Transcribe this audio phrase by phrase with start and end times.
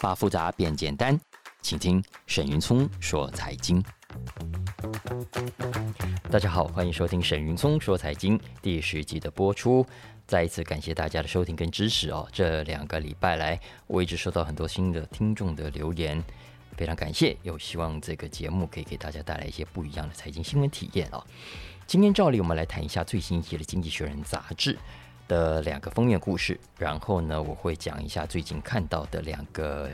[0.00, 1.18] 把复杂变简单，
[1.60, 3.82] 请听沈云聪说财经。
[6.30, 9.84] 大家好，欢迎收听沈云聪说财经第十集的播出。
[10.24, 12.28] 再一次感谢大家的收听跟支持哦。
[12.32, 13.58] 这两个礼拜来，
[13.88, 16.22] 我一直收到很多新的听众的留言，
[16.76, 17.36] 非常感谢。
[17.42, 21.26] 又希望这个节目可以给大家带来一些不一样的财经新闻体验哦。
[21.88, 24.78] 今天照例我们来谈一下最新一期的《经济学人》杂志。
[25.28, 29.88] 的两个封面故事，然后呢，我会讲一下最近看到的两个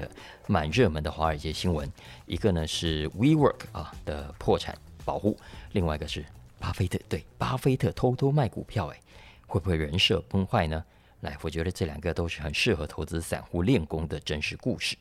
[0.46, 1.90] 蛮热门的华尔街新闻，
[2.24, 5.36] 一个呢是 WeWork 啊的破产保护，
[5.72, 6.24] 另外一个是
[6.58, 9.00] 巴菲特对巴菲特偷偷卖股票，哎，
[9.46, 10.82] 会不会人设崩坏呢？
[11.20, 14.96] 来，我觉得这两个都是很适合投资散户练功的真实故事。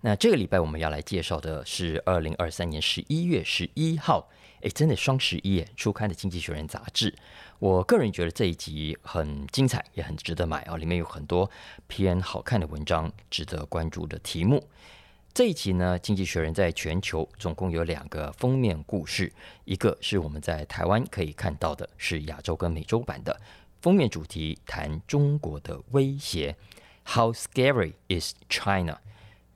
[0.00, 4.28] 那这个礼拜我们要来介绍的是二零二三年十一月十一号，
[4.64, 7.14] 诶，真的双十一出刊的《经济学人》杂志。
[7.58, 10.78] 我个人觉得这一集很精彩，也很值得买啊！
[10.78, 11.50] 里面有很多
[11.86, 14.66] 偏好看的文章，值得关注的题目。
[15.34, 19.30] 这一集呢，《经济学人》在全球总共有两个封面故事，
[19.66, 23.38] 一个是我们在台湾可以看到的，是亚洲跟美洲版的
[23.82, 26.56] 封面主题，谈中国的威胁。
[27.04, 28.98] How scary is China？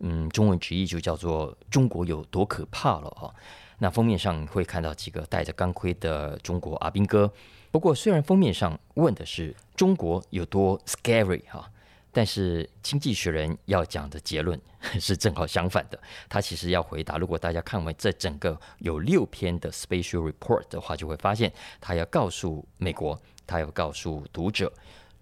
[0.00, 3.34] 嗯，中文直译就叫做“中国有多可怕”了哈。
[3.78, 7.32] 那封面上会看到几个戴着钢盔的中国阿兵哥。
[7.70, 11.70] 不过，虽然封面上问的是中国有多 scary 哈，
[12.12, 14.60] 但是《经济学人》要讲的结论
[15.00, 16.00] 是正好相反的。
[16.28, 24.72] 他其实要回答，如果大家看完这整个有六篇的 special report 的话，就会发现他要告诉美国，他要告诉读者，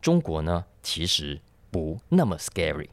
[0.01, 2.89] 中国呢其实不那么 scary。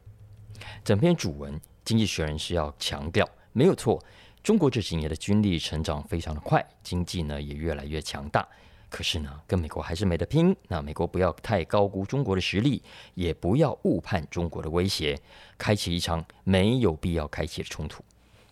[0.84, 1.60] 整篇主文。
[1.84, 4.02] 经济学人是要强调，没有错，
[4.44, 8.46] 中国这几年的军力成长非常的快，经济呢也越来越强大。
[8.90, 10.54] 可是呢，跟美国还是没得拼。
[10.68, 12.82] 那美国不要太高估中国的实力，
[13.14, 15.18] 也不要误判中国的威胁，
[15.56, 18.04] 开启一场没有必要开启的冲突。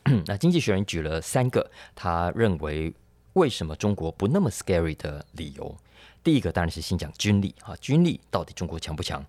[0.24, 2.92] 那经济学人举了三个他认为
[3.34, 5.76] 为什么中国不那么 scary 的理由。
[6.24, 9.22] 第一个当然是先讲军力啊，军力到底中国强不强？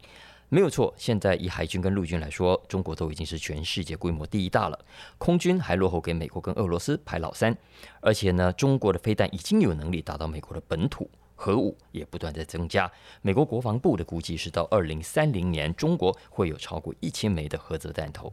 [0.53, 4.77] 没有错，现在以海军跟陆军来说，中国都已经是全世界规模第一大了。
[5.17, 7.57] 空军还落后给美国跟俄罗斯排老三，
[8.01, 12.91] 而且呢，中国的飞弹已经有能力打到美国的本土，核武也不断在增加。
[13.23, 18.31] 美国国防部的估计是到二零三零年，中国会有超过一千枚的核子弹头。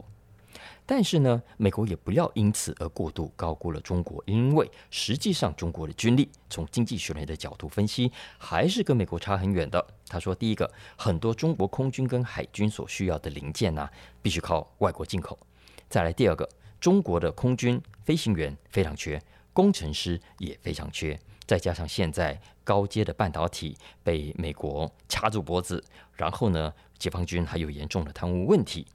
[0.93, 9.81] 但是呢，美国也不要因此而过度高估了中国，因为实际上中国的军力，从经济学人的角度分析，还是跟美国差很远的。
[10.09, 13.89] 他说，第一个，很多中国空军跟海军所需要的零件呢、
[14.21, 15.39] 必须靠外国进口。
[15.87, 16.45] 再来第二个，
[16.77, 19.17] 中国的空军飞行员非常缺，
[19.53, 25.81] 工程师也非常缺，再加上现在高阶的半导体被美国掐住脖子，
[26.17, 28.85] 然后呢，解放军还有严重的贪污问题。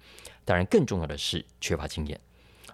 [0.47, 2.19] 当然，更重要的是缺乏经验。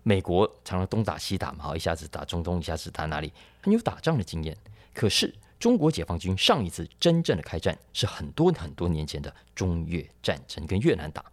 [0.03, 4.55] 美国常常东打西打嘛，一下子打中东，一下子打哪里，很有打仗的经验。
[4.93, 11.25] 可是中国解放军上一次真正的开战是很多很多年前的中越战争，跟越南打，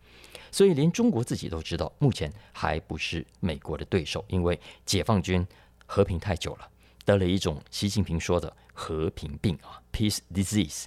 [0.49, 5.45] 所以连中国自己都知道，目前还不是美国的对手，因为解放军
[5.85, 6.69] 和平太久了，
[7.03, 10.85] 得了一种习近平说的和平病啊，peace disease。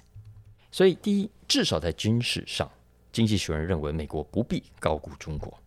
[0.71, 2.71] 所以，第一，至少在军事上。
[3.13, 5.57] 经济学人认为，美国不必高估中国。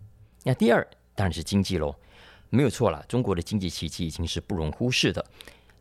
[0.42, 1.94] 那第二当然是经济喽，
[2.50, 5.24] 没有错啦，中国的经济奇迹已经是不容忽视的。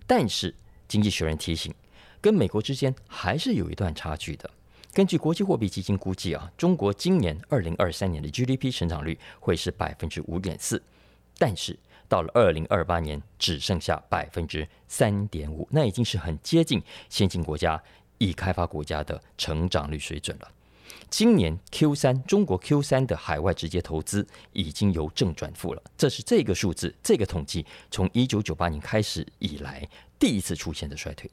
[0.07, 0.53] 但是
[0.87, 1.73] 经济学人提醒，
[2.21, 4.49] 跟美国之间还是有一段差距的。
[4.93, 10.81] 根据国际货币基金估计啊，中国今年二零二三年的 GDP 成长率会是百分之五点四，
[11.37, 11.77] 但是
[12.07, 17.81] 到了二零二八年只剩下百分之三点五，那已经是很接近先进国家、
[18.19, 20.51] 已开发国家的成长率水准了。
[21.09, 29.87] 今年 Q 三，中国 Q 三的海外直接投资已经由正转负了，这是这个数字，这个统计从一九九八年开始以来
[30.19, 31.29] 第一次出现的衰退。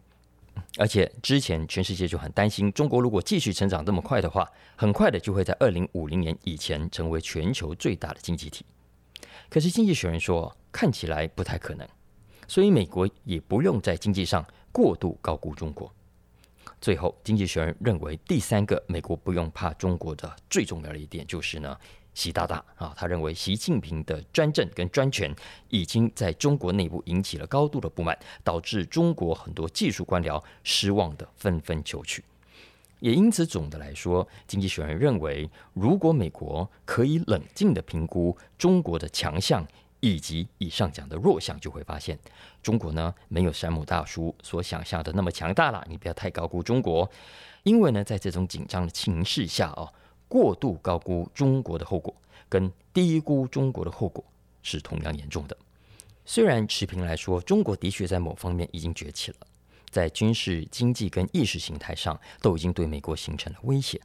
[0.76, 4.46] 而且之前全世界就很担心，中国如果继续成长这么快的话，
[4.76, 8.64] 很快的就会在二零五零年以前成为全球最大的经济体。
[9.48, 11.88] 可是经济学人说，看起来不太可能，
[12.46, 15.92] 所以美国也不用在经济上过度高估中国。
[16.82, 21.78] 最后，经济学人认为，第三个美国不用怕中国的最重要的一点就是呢，
[22.12, 25.32] 习大大啊，他认为习近平的专政跟专权
[25.68, 32.24] 已经在中国内部引起了高度的不满，导致中国很多技术官僚失望的纷纷求去。
[32.98, 39.64] 也因此，总的来说，经济学人认为，如果美国可以冷静地评估中国的强项。
[40.02, 42.18] 以及以上讲的弱项，就会发现
[42.60, 45.86] 中国呢，没有山姆大叔所想象的那么强大了。
[45.88, 47.08] 你不要太高估中国，
[47.62, 49.88] 因为呢，在这种紧张的情势下哦，
[50.26, 52.12] 过度高估中国的后果，
[52.48, 54.24] 跟低估中国的后果
[54.60, 55.56] 是同样严重的。
[56.24, 59.36] 虽然持平来说，中国的确在某方面已经崛起了，
[59.88, 64.00] 在军事、经济跟意识形态上都已经对美国形成了威胁。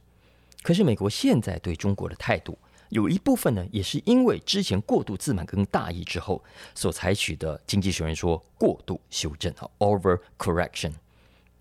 [0.62, 2.56] 可是，美国现在对中国的态度，
[2.90, 6.42] 有一部分呢，也是因为之前过度自满跟大意之后
[6.74, 7.60] 所采取的。
[7.66, 10.92] 经济学人说，过度修正啊，over correction。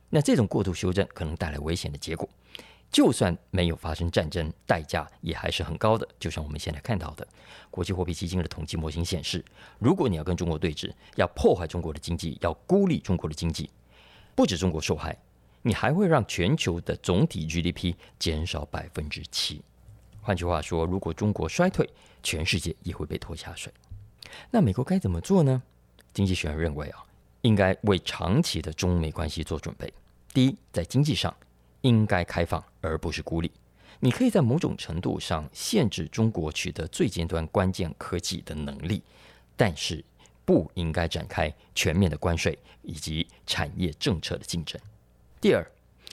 [0.09, 2.27] 那这种过度修正可能带来危险的结果。
[2.89, 6.07] 就算没有发生战争，代价也还是很高的。
[6.18, 7.27] 就像我们现在看到的，
[7.69, 9.44] 国际货币基金的统计模型显示，
[9.77, 13.69] 如果你要跟中国对峙，要破坏中国的经济，要孤立中国的经济，
[14.33, 15.18] 不止中国受害，
[15.62, 19.62] 你还会让全球的总体 GDP 减少百分之七。
[20.27, 21.89] 换句话说，如果中国衰退，
[22.21, 23.71] 全世界也会被拖下水。
[24.51, 25.63] 那美国该怎么做呢？
[26.13, 27.01] 经济学人认为啊，
[27.44, 29.94] 应该为长期的中美关系做准备。
[30.33, 31.33] 第一，在经济上。
[31.81, 33.50] 应该开放，而不是孤立。
[34.01, 39.01] 你可以在某种程度上限制中国取得最尖端关键科技的能力，
[39.56, 40.03] 但是
[40.44, 44.81] 不应该展开全面的关税以及产业政策的竞争。
[45.39, 45.65] 第二，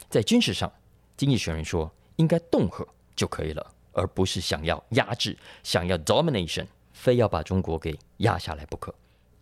[0.09, 0.71] 在军事上，
[1.17, 2.87] 经济学人说应该恫吓
[3.17, 8.95] 就可以了，而不是想要压制、想要 domination，非要把中国给压下来不可。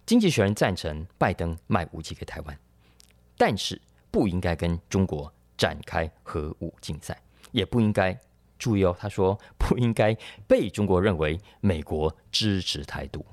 [0.06, 2.58] 经济学人赞成拜登卖武器给台湾，
[3.36, 5.32] 但是不应该跟中国。
[5.54, 7.16] 展开核武竞赛，
[7.52, 8.18] 也不应该
[8.58, 8.96] 注意哦。
[8.98, 10.12] 他说不应该
[10.48, 13.24] 被中国认为美国支持台独。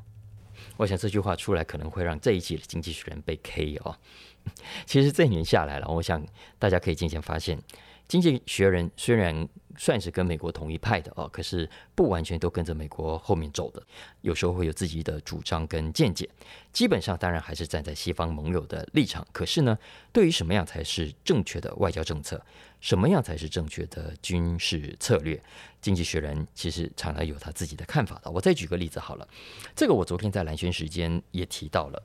[0.77, 3.98] 我想这句话出来可能会让这一期的《经济学人》被 K 哦。
[4.86, 6.24] 其实这一年下来了，我想
[6.60, 7.57] 大家可以渐渐发现，
[8.09, 9.47] 《经济学人》虽然
[9.77, 13.81] 算是跟美国同一派的哦，可是不完全都跟着美国后面走的，
[14.21, 16.27] 有时候会有自己的主张跟见解。
[16.73, 19.25] 基本上当然还是站在西方盟友的立场。
[19.31, 19.77] 可是呢，
[20.11, 22.44] 对于什么样才是正确的外交政策，
[22.81, 25.35] 什么样才是正确的军事策略，
[25.79, 28.31] 《经济学人》其实常常有他自己的看法的。
[28.31, 29.27] 我再举个例子好了，
[29.75, 32.03] 这个我昨天在兰轩时间也提到了。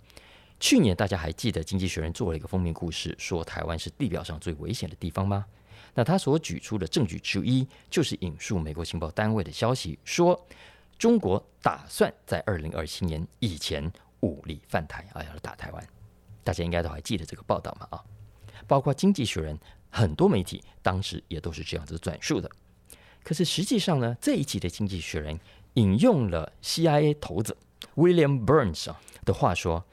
[0.60, 5.46] 去年大家还记得《经济学人》做了一个封面故事，说台湾是地表上最危险的地方吗？
[5.96, 10.44] 那他所举出的证据之一，就是引述美国情报单位的消息，说
[10.98, 13.88] 中国打算在二零二七年以前
[14.20, 15.88] 武力犯台啊，要打台湾。
[16.42, 17.86] 大家应该都还记得这个报道嘛？
[17.90, 18.02] 啊，
[18.66, 19.56] 包括《经济学人》
[19.88, 22.50] 很多媒体当时也都是这样子转述的。
[23.22, 25.36] 可是实际上呢，这一期的《经济学人》
[25.74, 27.56] 引用了 CIA 头子
[27.94, 29.84] William Burns 啊的话说，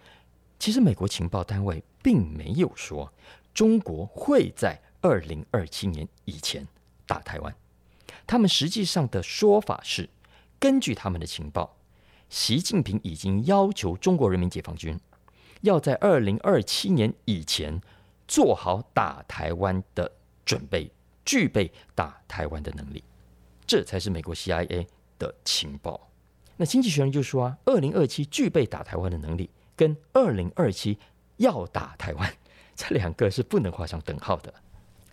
[0.57, 3.13] 其实美国情报单位并没有说
[3.53, 4.81] 中国会在。
[5.01, 6.68] 二零二七年以前
[7.06, 7.56] 打台湾，
[8.27, 10.09] 他们实际上的说法是，
[10.59, 11.75] 根据他们的情报，
[12.30, 15.00] 习近平已经要求中国人民解放军
[15.62, 17.81] 要在二零二七年以前
[18.27, 20.12] 做好打台湾的
[20.45, 20.92] 准备，
[21.25, 23.03] 具备打台湾的能力，
[23.65, 24.88] 这才是美国 CIA
[25.18, 26.09] 的情报。
[26.57, 31.00] 那经济学人就说啊，二零二七具备打台湾的能力，跟二零二七
[31.38, 32.33] 要打台湾，
[32.75, 34.53] 这两个是不能画上等号的。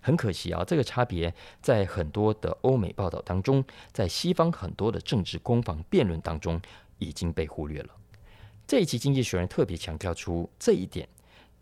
[0.09, 6.59] 很可惜啊，这个差别在很多的欧美报道当中，在西方很多的政治攻防辩论当中
[6.97, 7.89] 已经被忽略了。
[8.65, 11.07] 这一期《经济学人》特别强调出这一点，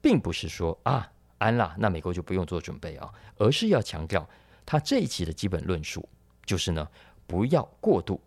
[0.02, 4.26] 并不是说啊安啦，那美国就不用做准备啊，而是要强调
[4.66, 6.08] 他这一期的基本论述，
[6.46, 6.88] 就是呢，
[7.26, 8.22] 不要过度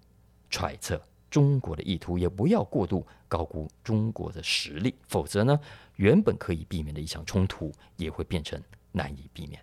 [0.51, 1.01] 揣测
[1.31, 5.59] 中国的意图，也不要过度高估中国的实力，否则呢，
[5.97, 8.63] 原本可以避免的一场冲突也会变成
[8.93, 9.59] 难以避免。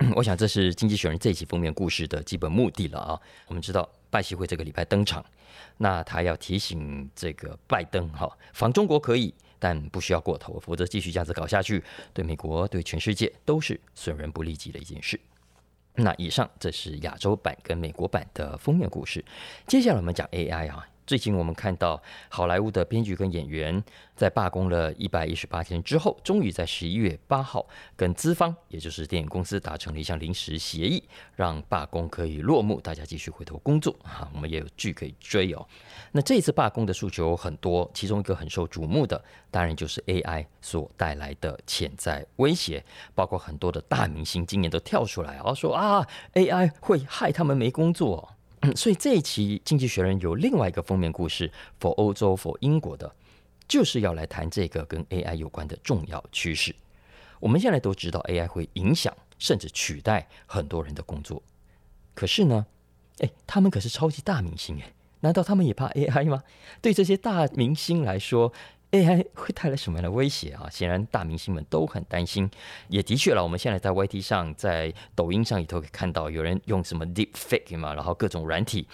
[0.16, 3.20] 我想这是《经济学人》这一期封面故事的基本目的了啊。
[3.48, 5.22] 我们知道拜习会这个礼拜登场，
[5.76, 15.20] 那他要提醒这个拜登哈，防中国可以，但不需要过头，否则继续这样子搞下去，对美国、对全世界都是损人不利己的一件事。
[15.96, 19.22] 那以上这是亚洲版跟美国版的封面故事，
[19.66, 20.86] 接下来我们讲 AI 啊。
[21.10, 23.82] 最近我们看到好莱坞的编剧跟演员
[24.14, 31.02] 在罢工了一百一十八天之后，终于在十一月八号跟资方，也就是电影公司达成了一项临时协议，
[31.34, 35.66] 让罢工可以落幕，大家继续回头工作哈，我们也有剧可以追哦。
[36.12, 42.84] 那这次罢工的诉求很多，其中一个很受瞩目的，当然就是 AI 所带来的潜在威胁，
[43.16, 48.36] 包括很多的大明星今年都跳出来啊说啊，AI 会害他们没工作。
[48.76, 51.50] 所以这一期《经济学人》有另外一个封面故事
[51.80, 53.10] ，for 欧洲，for 英国的，
[53.66, 56.74] 就是要来谈这个跟 AI 有关的重要趋势。
[57.38, 61.42] 我们现在都知道 AI 会影响甚至取代很多人的工作，
[62.14, 62.66] 可是呢，
[63.20, 66.42] 诶，他们可是超级大明星诶，难道他们也怕 AI 吗？
[66.82, 68.52] 对这些大明星来说
[68.90, 70.68] ，AI 会带来什么样的威胁啊？
[70.70, 72.50] 显然，大明星们都很担心。
[72.88, 78.86] 也的确了，我们现在在 YT 上、在抖音上里头可以看到有人用什么 Deepfake 嘛，然后各种软体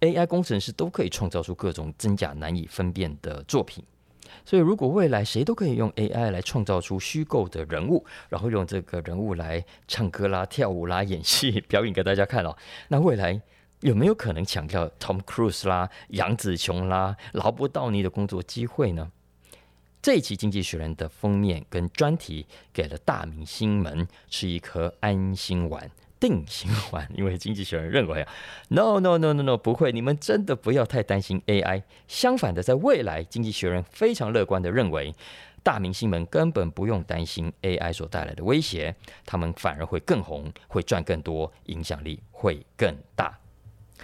[0.00, 3.82] AI 工程师都可以创造出各种真假难以分辨的作品。
[4.44, 12.56] 所以，如果未来谁都可以用 AI 来创造出虚构的人物，然后用这个人物来唱歌啦、跳舞啦、演戏表演给大家看哦，
[12.88, 13.40] 那未来
[13.80, 19.10] 有没有可能抢掉 Tom Cruise 啦、杨紫琼啦、劳勃道尼的工作机会呢？
[20.06, 25.90] 这一期《经济学人》的封面跟专题给了大明星们吃一颗安心丸。
[26.20, 28.32] 定心丸，因为经济学人认为啊
[28.68, 31.82] ，no no no no no，不会，你们真的不要太担心 AI。
[32.06, 35.12] 相反的，在未来，经济学人非常乐观的认为，
[35.64, 38.94] 大明星们根本不用担心 AI 所带来的威胁，
[39.24, 43.36] 他们反而会更红，会赚更多，影响力会更大。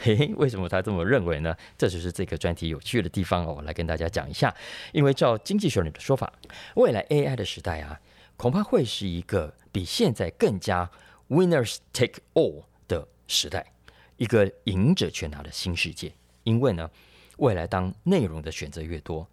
[0.00, 1.54] 嘿嘿，为什么他这么认为呢？
[1.76, 4.54] 这就是这个专题有趣的地方哦，我来跟大家讲一下。
[4.92, 6.32] 因为照经济学人的说法，
[6.76, 8.00] 未来 AI 的时代啊，
[8.36, 10.90] 恐怕会是一个比现在更加
[11.28, 13.72] Winners take all 的时代，
[14.16, 16.12] 一个赢者全拿的新世界。
[16.42, 16.90] 因为呢，
[17.36, 19.28] 未来当内容的选择越多，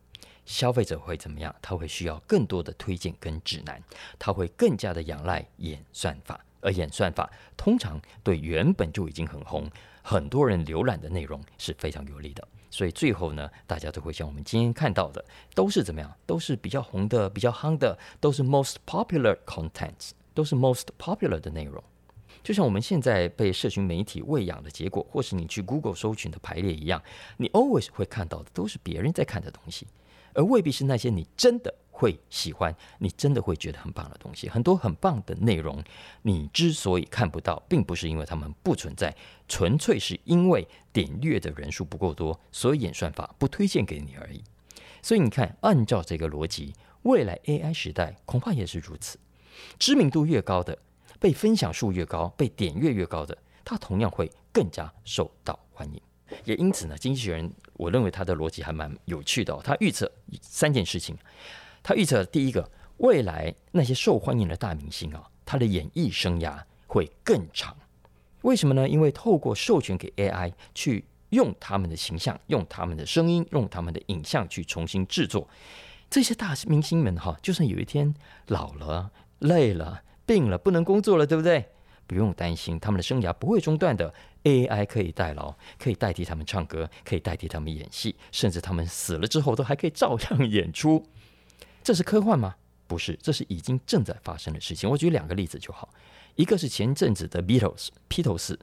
[0.46, 1.56] 消费者会怎么样？
[1.62, 3.82] 他会需要更多的推荐跟指南，
[4.20, 9.68] 他会更加的仰赖演算法，而演算法通常对原本就已经很红、
[10.10, 12.48] 很多人浏览的内容是非常有利的。
[12.72, 15.24] 所以最后呢，大家都会像我们今天看到的，
[15.54, 16.12] 都是怎么样？
[16.26, 21.84] 都是比较红的、比较夯的，都是 most popular content，都是 most popular 的内容。
[22.42, 27.00] 就像我们现在被社群媒体喂养的结果，或是你去 Google 搜寻的排列一样，
[27.38, 29.86] 你 always 会看到的都是别人在看的东西，
[30.34, 34.48] 而未必是那些你真的会喜欢、你真的会觉得很棒的东西。
[34.48, 35.84] 很多很棒的内容，
[36.22, 39.14] 你之所以看不到，并不是因为他们不存在，
[39.50, 44.42] 纯粹是因为点阅的人数不够多，所以演算法不推荐给你而已。
[45.02, 49.20] 所以你看，按照这个逻辑，未来 AI 时代恐怕也是如此，
[49.78, 50.78] 知名度越高的。
[51.20, 56.02] 被分享数越高，被点阅越高的，它同样会更加受到欢迎。
[56.46, 59.60] 也因此呢，经济学人我认为他的逻辑还蛮有趣的哦。
[59.62, 60.10] 他预测
[60.42, 61.18] 三件事情，
[61.82, 67.76] 他预测第一个，未来那些受欢迎的大明星啊，他的演艺生涯会更长。
[68.42, 68.88] 为什么呢？
[68.88, 75.48] 因为透过授权给 AI 去用他们的形象、用他们的声音、用他们的影像去重新制作，
[76.10, 78.14] 这些大明星们哈，就算有一天
[78.48, 80.04] 老了、累了。
[80.26, 81.66] 病了，不能工作了，对不对？
[82.06, 84.14] 不用担心，他们的生涯不会中断的。
[84.44, 91.04] AI 可以代劳，可以代替他们唱歌，可以代替他们演戏，甚至他们死了之后都还可以照样演出。
[91.84, 92.56] 这是科幻吗？
[92.88, 94.90] 不是，这是已经正在发生的事情。
[94.90, 95.90] 我举两个例子就好，
[96.36, 98.60] 一个是前阵子的 Beatles 披头士，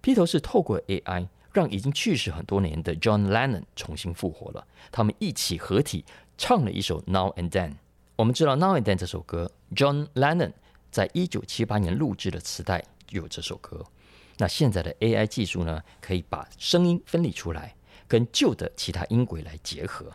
[0.00, 6.04] 披头士透过 AI 让已经去世很多年的 John Lennon 重新复活了，他们一起合体
[6.38, 7.74] 唱了一首 Now and Then。
[8.16, 10.52] 我们知道 Now and Then 这首歌，John Lennon。
[10.92, 13.82] 在一九七八年录制的磁带有这首歌。
[14.36, 17.74] 那现在的 AI 技术呢，可以把声音分离出来，
[18.06, 20.12] 跟旧的其他音轨来结合，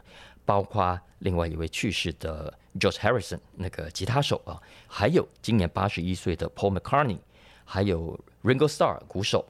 [0.47, 4.55] 包括另外一位去世的 George Harrison 那个吉他手啊，
[4.87, 7.19] 还有今年八十一岁的 Paul McCartney，
[7.65, 9.45] 还有 Ringo Starr 鼓手，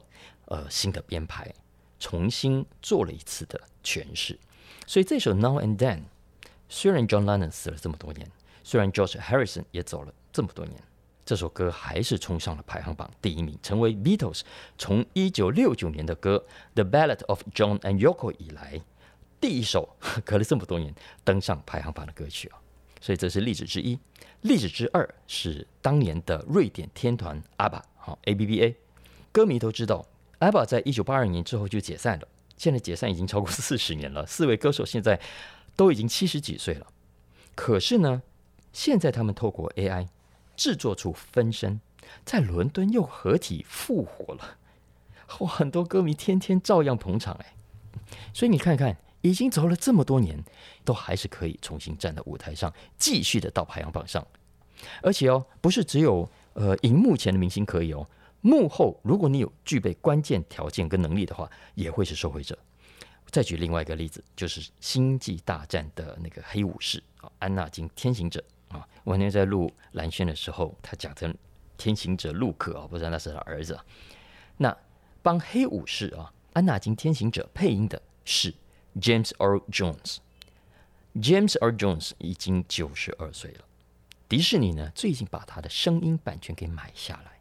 [0.46, 1.54] 呃，新的编排，
[2.00, 4.36] 重新做了一次的诠释。
[4.88, 6.00] 所以这首 Now and Then，
[6.68, 8.28] 虽然 John Lennon 死了这么多年，
[8.64, 10.82] 虽然 George Harrison 也走了这么多年。
[11.24, 14.40] 这首歌还是冲上了排行榜第一名，成为 Beatles
[14.78, 18.80] 从一九六九年的歌《The Ballad of John and Yoko》以来
[19.40, 19.88] 第一首
[20.24, 22.58] 隔了这么多年登上排行榜的歌曲啊！
[23.00, 23.98] 所以这是例子之一。
[24.42, 28.74] 例子之二是当年的瑞典天团 ABBA，好 ABBA，
[29.32, 30.06] 歌迷都知道
[30.40, 35.20] ，ABBA 在一九八二年之后就解散了，现在解散已经超过四十年了，四位歌手现在
[35.76, 36.86] 都已经七十几岁了。
[37.54, 38.22] 可是呢，
[38.72, 40.08] 现在他们透过 AI。
[40.56, 41.80] 制作出分身，
[42.24, 44.56] 在伦敦又合体复活了，
[45.38, 45.48] 哇！
[45.48, 47.54] 很多歌迷天天照样捧场哎，
[48.34, 48.96] 所以你看看，
[49.28, 50.42] 已经走了这么多年，
[50.84, 54.26] 都还是可以重新站在舞台上，继续的到排行榜上。
[55.02, 58.08] 而且哦，不是只有呃荧幕前的明星可以哦，
[58.40, 62.58] 幕后如果你有具备关键条件跟能力的话，也会是受惠者。
[63.30, 68.42] 再举另外一个例子，就是《星际大战》的那个黑武士啊，安纳金天行者。
[68.68, 71.34] 啊，我那天在录蓝轩的时候，他讲成
[71.78, 73.78] 天行者陆克啊，不知道那是他儿子。
[74.58, 74.76] 那
[75.22, 78.52] 帮黑武士啊，安纳金天行者配音的是
[79.00, 80.18] James Earl Jones。
[81.14, 83.64] James Earl Jones 已经九十二岁了。
[84.28, 87.40] 迪士尼呢，最近把他的声音版权给买下来，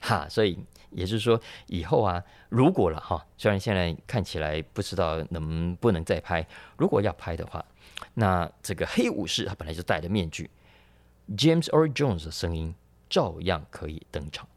[0.00, 0.58] 哈，所以
[0.90, 6.44] 也就是说，以后啊，如果了哈，虽然现在看起来不知道能不能再拍，
[6.76, 7.64] 如果要拍的话，
[8.14, 10.50] 那这个黑武士他本来就戴着面具。
[11.36, 12.74] James Earl Jones 的声音
[13.08, 14.48] 照样可以登场，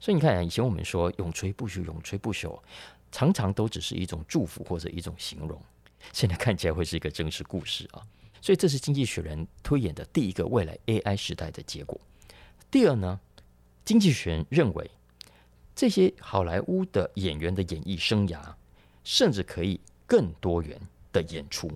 [0.00, 2.60] 所以你看啊，以前我们说永垂不朽，永垂不朽，
[3.16, 5.58] 常常都只是一种祝福或者一种形容，
[6.12, 8.02] 现在看起来会是一个真实故事啊。
[8.42, 11.98] 所以这是经济学人推演的第一个未来 AI 时代的结果。
[12.70, 13.18] 第二呢，
[13.86, 14.90] 经济学人认为
[15.74, 18.38] 这些好莱坞的演员的演艺生涯
[19.02, 20.78] 甚至可以更多元
[21.10, 21.70] 的演出。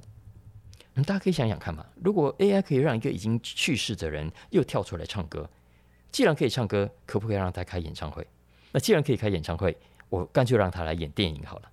[0.97, 5.49] 嗯，大家可以想想看嘛，如果 AI 可以让一个已经去世的人又跳出来唱歌，
[6.13, 8.27] 既然可以唱歌，可不可以让他开演唱会？
[8.73, 9.75] 那既然可以开演唱会，
[10.11, 11.71] 我干脆让他来演电影好了。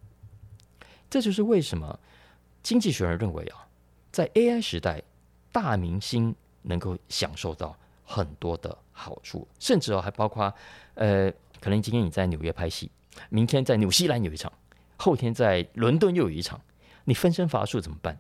[1.10, 2.00] 这就是为什么
[2.64, 3.68] 经济学人认为啊，
[4.12, 5.04] 在 AI 时代，
[5.52, 10.54] 大明星能够享受到很多的好处，甚至哦还包括
[10.96, 12.90] 呃，可能今天你在纽约拍戏，
[13.30, 14.52] 明天在纽西兰有一场，
[14.98, 16.60] 后天在伦敦又有一场，
[17.06, 18.18] 你分身乏术怎么办？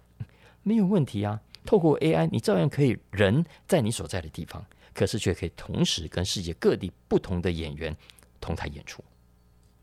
[0.63, 7.95] 没有问题啊，透过 AI，你照样可以人在你所在的地方，可是却可以同时跟世界各地不同的演员
[8.39, 9.03] 同台演出。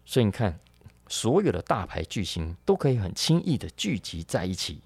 [0.04, 0.58] 所以你看，
[1.08, 4.80] 所有的大牌巨星都可以很轻易的聚集在一起。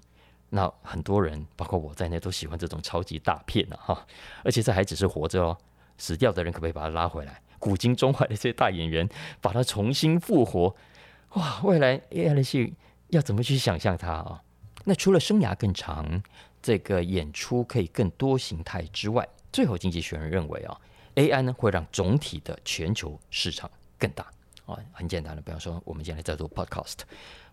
[0.49, 4.05] 那很多人，包括我在内，都喜欢这种超级大片的哈。
[4.43, 5.57] 而且这还只是活着哦，
[5.97, 7.41] 死掉的人可不可以把他拉回来？
[7.59, 9.07] 古今中外的这些大演员，
[9.41, 10.75] 把他重新复活，
[11.33, 11.61] 哇！
[11.63, 12.73] 未来 AI 的戏
[13.09, 14.41] 要怎么去想象它啊？
[14.85, 16.23] 那除了生涯更长，
[16.63, 20.79] 这个演出可以更多形态之外，最后经济学人认为啊
[21.15, 24.25] ，AI 呢会让总体的全球市场更大
[24.73, 24.79] 啊。
[24.91, 26.99] 很简单的，比方说我们现在在做 Podcast，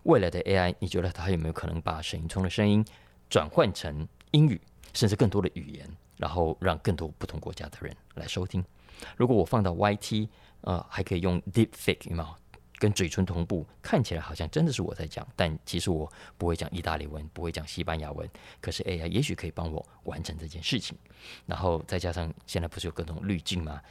[0.03, 2.85] 未来的 AI，你觉得它有没有可能把沈云聪的声音
[3.29, 4.59] 转换成英语，
[4.93, 8.63] 甚至更多的语言，然后让更多不同国家的人来收听？
[9.15, 10.27] 如果我放到 YT，
[10.61, 12.35] 呃，还可以用 Deepfake 吗？
[12.79, 16.07] 跟嘴唇同步，看起来好像真的是我在讲，但其实我
[16.37, 18.29] 不会讲意大利文，不会讲西班牙文，
[18.61, 20.95] 可是 AI 也许可以帮我完成这件事情。
[21.47, 23.81] 然后再加上现在不是有各种滤镜吗？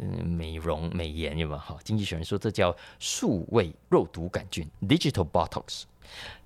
[0.00, 1.58] 嗯，美容美颜有没有？
[1.58, 5.84] 好，经济学人说这叫数位肉毒杆菌 （Digital Botox）。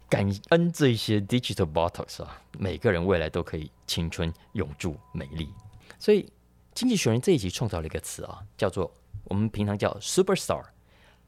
[0.08, 5.48] 感恩这些 Digital Botox 啊，每个人未来都可以青春永驻美丽。
[5.98, 6.30] 所以
[6.74, 8.90] 经济学人这一集创造了一个词啊，叫做
[9.24, 10.64] 我们平常叫 Superstar。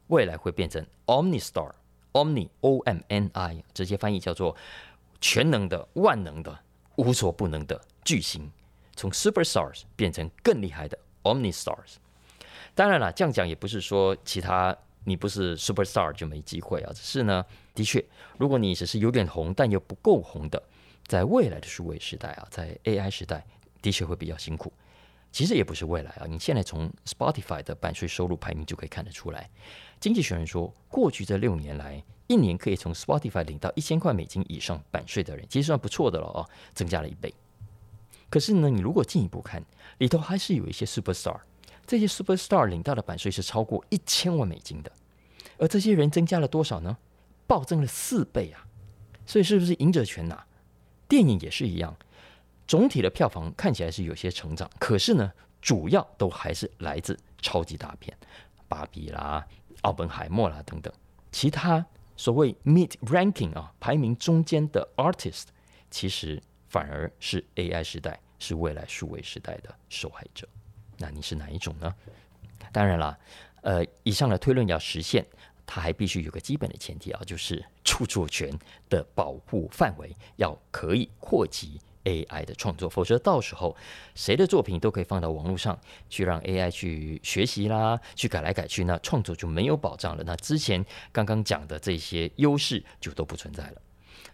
[0.06, 4.56] 未来会变成 Omni Star，Omni O M N I，直接翻译叫做
[5.20, 6.58] 全能的、万能的、
[6.96, 8.50] 无所不能的巨星，
[8.96, 11.96] 从 Super Stars 变成更厉害的 Omni Stars。
[12.74, 17.44] 当然了，这样讲也不是说其他你不是 Super Star 就没机会啊，只是呢，
[17.74, 18.04] 的确，
[18.38, 20.62] 如果你只是有点红但又不够红的，
[21.06, 23.44] 在未来的数位时代啊，在 AI 时代，
[23.80, 24.72] 的确会比较辛苦。
[25.32, 29.48] 其实也不是未来啊，你现在从 Spotify 的版税收入排名就可以看得出来。
[30.00, 37.32] 经济学人说，过去这六年来，一年可以从 Spotify 领到一千块美金以上版税的人，其实算不错的了哦，增加了一倍。
[38.28, 39.64] 可是呢，你如果进一步看，
[39.98, 41.38] 里头还是有一些 Superstar，
[41.90, 44.92] 这些 Superstar 领到的版税是超过一千万美金的，
[45.58, 46.96] 而这些人增加了多少呢？
[47.48, 48.64] 暴增了四倍啊！
[49.26, 50.46] 所以是不是赢者全拿？
[51.08, 51.96] 电影也是一样。
[52.68, 58.16] 总体的票房看起来是有些成长，可是呢，主要都还是来自超级大片，
[58.68, 59.44] 芭比啦、
[59.82, 60.94] 奥本海默啦等等。
[61.32, 61.84] 其他
[62.16, 65.46] 所谓 mid ranking 啊，排名中间的 artist，
[65.90, 70.48] 其实反而是 AI 时代，是未来数位时代的受害者。
[71.00, 71.92] 那你是哪一种呢？
[72.70, 73.18] 当然了，
[73.62, 75.26] 呃，以上的推论要实现，
[75.66, 78.56] 它还必须有个基本的前提啊，就是著作权
[78.88, 81.80] 的保护范围要可以扩及。
[82.02, 83.76] AI 的创作，否则到时候
[84.14, 90.24] 谁的作品都可以放到网络上去，让 AI 去学习啦，去改来改去，那创作就没有保障了。
[90.24, 90.82] 那之前
[91.12, 93.82] 刚刚讲的这些优势就都不存在了。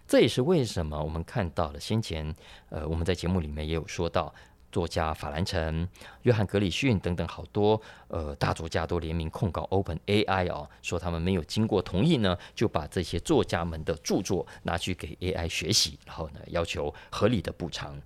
[0.06, 2.32] 这也是为什么我们看到了先前，
[2.68, 4.32] 呃，我们在节目里面也有说到。
[4.76, 5.88] 作家法兰城、
[6.24, 17.98] 约翰格里逊等等好多呃大作家都联名控告 Open AI 哦，说他们没有经过同意呢，就把这些作家们的著作拿去给 AI 学习，然后呢要求合理的补偿。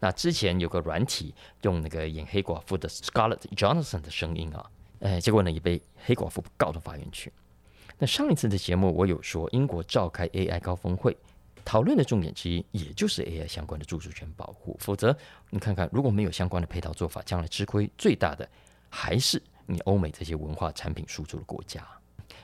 [0.00, 4.64] 那之前有个软体用那个演黑寡妇的 Scarlett Johansson 的声音啊，
[5.00, 7.30] 哎，结果呢也被黑寡妇告到法院去。
[7.98, 11.14] 那上一次的节目我有说，英国召开 AI 高峰会。
[11.64, 14.76] 讨论的重点之一，也就是 AI 相关的著作权保护。
[14.78, 15.16] 否则，
[15.50, 18.48] 你看看，如果没有相关的配套做法，将来吃亏最大的
[18.90, 21.82] 还是你欧美这些文化产品输出的国家。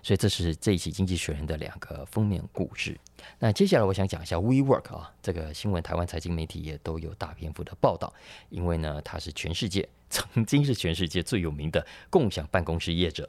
[0.03, 2.99] 所以，这是这一期《经济学人》的两个封面故事。
[3.39, 8.11] 那接下来，我想讲一下 WeWork 啊，这个新闻，台湾财经媒体也都有大篇幅的报道。
[8.49, 13.29] 因为呢，它是全世界曾经是全世界最有名的共享办公室业者，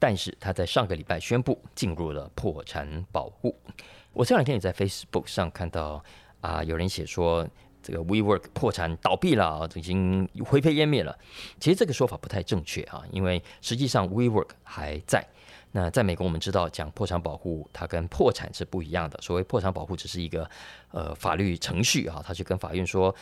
[0.00, 3.56] 但是他在上个礼拜宣布进入了破产保护。
[4.12, 6.02] 我这两天也在 Facebook 上看到
[6.40, 7.46] 啊，有人写说
[7.82, 11.16] 这个 WeWork 破产倒闭了，已经灰飞烟灭了。
[11.60, 15.26] 其实这个说法不太正确啊，因为实际上 WeWork 还在，
[15.72, 19.18] 那在美国，我们知道讲破产保护，它跟破产是不一样的。
[19.22, 20.48] 所谓破产保护，只是一个
[20.90, 23.14] 呃法律程序啊，他去跟法院说，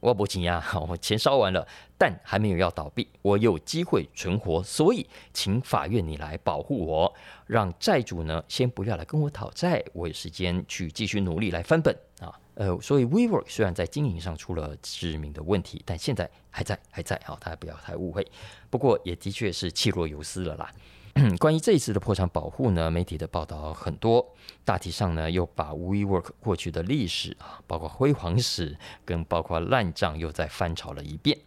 [0.00, 1.66] 我不急呀， 我钱烧完了，
[1.96, 7.14] 但还没有要倒闭，我有机会存活，所以请法院你来保护我，
[7.46, 12.38] 让债主呢先不要来跟我讨债，我有时间去继续努力来翻本啊。
[12.54, 18.24] 呃，所以 WeWork 虽然在经营上出了致命的问题，但现在还在还在啊，大家不要太误会。
[18.70, 20.70] 不过也的确是气若游丝了啦。
[21.38, 31.38] 关于这一次的破产保护呢，媒体的报道很多，大体上呢又把 WeWork 过去的历史啊，包括辉煌史跟包括烂账又再翻炒了一遍。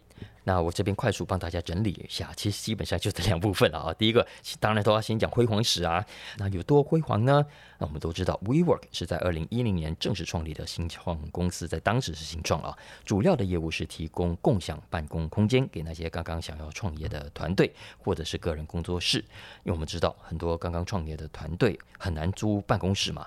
[0.48, 3.92] 那我这边快速帮大家整理一下，其实基本上就这两部分了啊。
[4.00, 4.26] 第一个，
[4.58, 6.02] 当然都要先讲辉煌史啊。
[6.38, 7.44] 那有多辉煌呢？
[7.78, 12.74] 那我们都知道，WeWork 是在二零一零年正式创立的新创公司，在当时是新创啊。
[13.04, 19.18] 主要的业务是提供共享办公空间给那些刚刚想要创业的团队或者是个人工作室。
[19.64, 23.26] 因为我们知道，很多刚刚创业的团队很难租办公室嘛。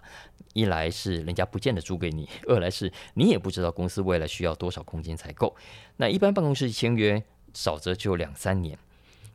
[0.54, 5.56] 一来是人家不见得租给你，二来是你也不知道公司未来需要多少空间才够。
[5.96, 7.11] 那一般办公室签约
[7.54, 8.78] 少则就两三年，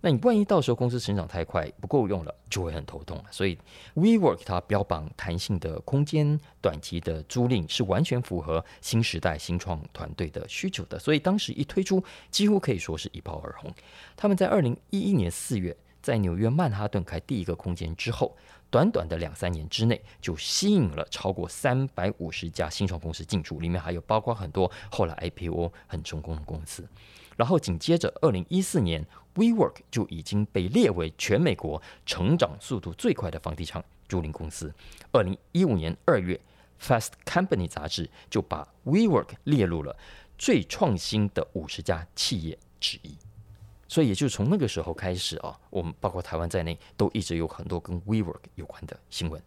[0.01, 3.25] 那你万一到时候公司成长太快不够用了，就会很头痛了。
[3.31, 3.59] 所以
[3.95, 10.99] WeWork 它标榜弹性的空间、短期的租赁，是完全符合新时代新创团队的需求的。
[10.99, 13.73] 所以当时一推出，几乎可以说是一炮而红。
[14.17, 18.37] 他们在二零一一年四月在纽约曼哈顿开第一个空间之后。
[18.69, 26.85] 短短的两三年之内，就吸引了超过三百五十家新创公司进驻，里面还有包括很多后来 IPO 很成功的公司。
[27.37, 34.73] 然后紧接着，二零一四年，WeWork 就已经被列为全美国成长速度最快的房地产租赁公司。
[35.13, 36.41] 二零一五年二月，
[36.85, 39.95] 《Fast Company》杂志就把 WeWork 列入了
[40.39, 43.17] 最创新的五十家企业之一。
[43.89, 49.41] 所以也就是从那个时候开始啊，我们包括台湾在内，都一直有很多跟 WeWork 有关的新闻。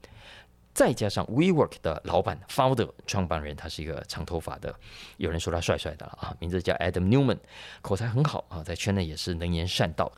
[0.79, 4.73] 再加上 WeWork 的老板 Founder 创办人，他是一个长头发的，
[5.17, 7.37] 有人说他帅帅的啊，名字叫 Adam Newman，
[7.81, 10.09] 口才很好啊，在圈内也是能言善道。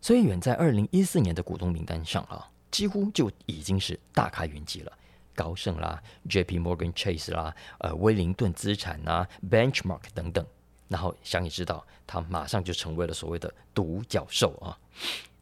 [0.00, 4.92] 所以远在二零一四年的股东名单上啊，几乎就已经是大咖云集了，
[5.34, 10.42] 高盛啦、JP Morgan Chase 啦、呃威灵顿资产啦、Benchmark 等等。
[10.88, 14.72] 然后想也知道，他马上就成为了所谓的独角兽啊，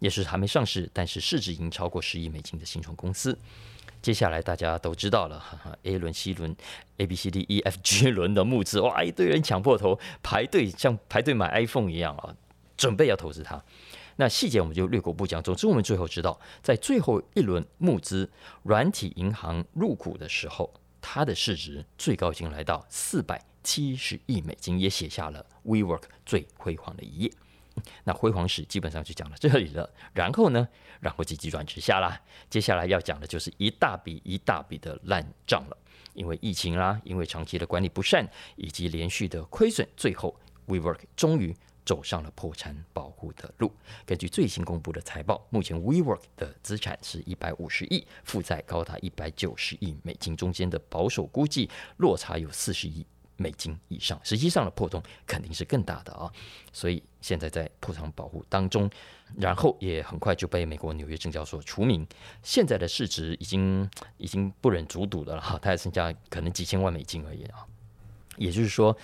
[0.00, 3.38] 也是还没上市，但是市值已经超过十亿美金的新创公司。
[4.00, 6.54] 接下来大家都知道了哈哈， A 轮、C 轮、
[6.98, 12.34] A、B、C、D、E、F、G 轮的募资， 哇，一堆人抢破头排队，像排队买 iPhone 一样啊，
[12.76, 13.62] 准备要投资它。
[14.16, 15.42] 那细节我们就略过不讲。
[15.42, 18.28] 总之，我们最后知道，在最后一轮募资，
[18.62, 23.44] 软体银行入股的时候，它的市值最高已经来到四百。
[23.64, 27.30] 七十亿美金也写下了 WeWork 最辉煌的一页。
[28.04, 29.88] 那辉煌史基本上就讲到这里了。
[30.12, 30.68] 然后呢，
[31.00, 32.20] 然后就急转直下啦。
[32.50, 35.76] 接下来要讲的就是一大笔一大笔的烂账了。
[36.14, 40.34] 因为疫情啦，因为长期的管理不善，以及连续的亏损，最后
[40.66, 43.72] WeWork 终于走上了破产保护的路。
[44.04, 53.06] 根据最新公布的财报，目前 WeWork 的资产是一百五十亿，负债高达一百九十亿美金，中间的保守估计落差有四十亿。
[53.38, 56.31] 美金以上，实际上的破洞肯定是更大的啊！
[56.72, 58.90] 所以现在在破产保护当中，
[59.37, 62.05] 然后也很快就被美国纽约证交所除名。
[62.42, 67.64] 现在的市值已经已经不忍卒睹的了哈，它还剩下可能几千万美金而已啊！
[68.37, 68.94] 也就是说，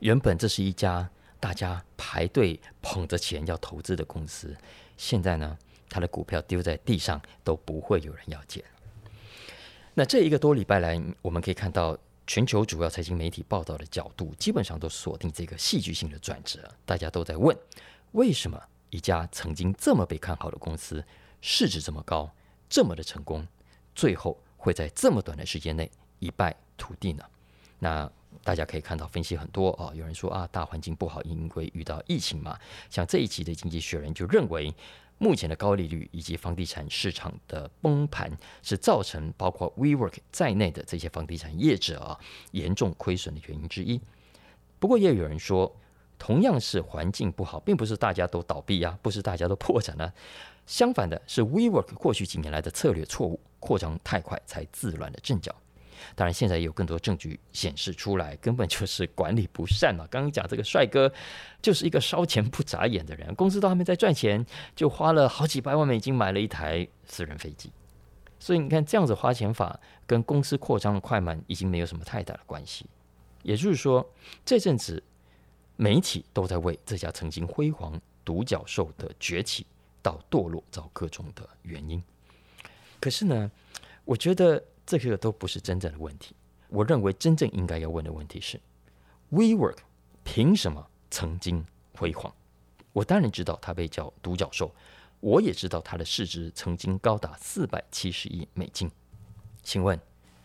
[0.00, 4.56] 原本这是一家大家排队捧着钱要投资的公司，
[4.96, 5.56] 现在呢，
[5.88, 8.64] 它的股票丢在地上都不会有人要捡。
[9.94, 11.96] 那这一个多礼拜来，我们可以看到。
[12.26, 16.68] 全球主要财经媒体报道的角度，基本上都锁定这个戏剧性的转折。
[16.86, 17.56] 大家都在问：
[18.12, 18.60] 为什么
[18.90, 21.04] 一家曾经这么被看好的公司，
[21.40, 22.30] 市值这么高，
[22.68, 23.46] 这么的成功，
[23.94, 27.24] 最后会在这么短的时间内一败涂地呢？
[27.78, 28.10] 那
[28.42, 32.58] 大家可以看到分析很多啊，有人说啊，大环境不好，因为遇到疫情嘛。
[32.88, 34.74] 像这一期的《经济学人》就认为。
[35.24, 38.30] 目前的高利率以及房地产市场的崩盘，
[38.62, 43.98] 是造成包括 WeWork 在内的这些房地产业者啊严重亏损的原因之一。
[44.78, 45.74] 不过也有人说，
[46.18, 50.12] 同样是环境不好，并不是大家都倒闭啊，不是大家都破产啊。
[50.66, 55.54] 相反的是，WeWork 过去几年来的策略错误，扩张太快才自乱了阵脚。
[56.14, 60.06] 当然，现在也有更多证据显示出来，根本就是管理不善嘛。
[60.10, 61.12] 刚刚讲这个帅哥，
[61.62, 64.44] 就是一个烧钱不眨眼的人，公司都还没在赚钱，
[64.76, 67.70] 就花了好几百万美金买了一台私人飞机。
[68.38, 72.84] 所以你看，这样子花钱法跟公司扩张的快慢已经没有什么太大的关系。
[73.42, 74.06] 也就是说，
[74.44, 75.02] 这阵子
[75.76, 79.66] 媒体都在为这家曾经辉煌独角兽的崛起
[80.02, 82.02] 到堕落找各种的原因。
[83.00, 83.50] 可是呢，
[84.04, 86.34] 我觉得这个都不是真正的问题。
[86.68, 88.60] 我认为真正应该要问的问题是
[89.30, 89.78] ：WeWork
[90.24, 91.64] 凭什么曾经
[91.96, 92.32] 辉煌？
[92.92, 94.74] 我当然知道它被叫独角兽，
[95.20, 98.90] 我也知道它的市值曾经高达四百七十亿美金。
[99.62, 99.98] 请问，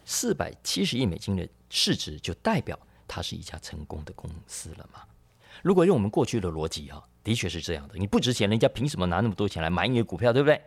[0.06, 5.02] 四百七十亿美金的市值就代表它是一家成功的公司了吗？
[5.62, 7.96] 如果用我们过去的逻辑啊，的确是这样的。
[7.98, 10.62] 你不值钱，人家凭什么拿那么多钱来买你的股票，对不对？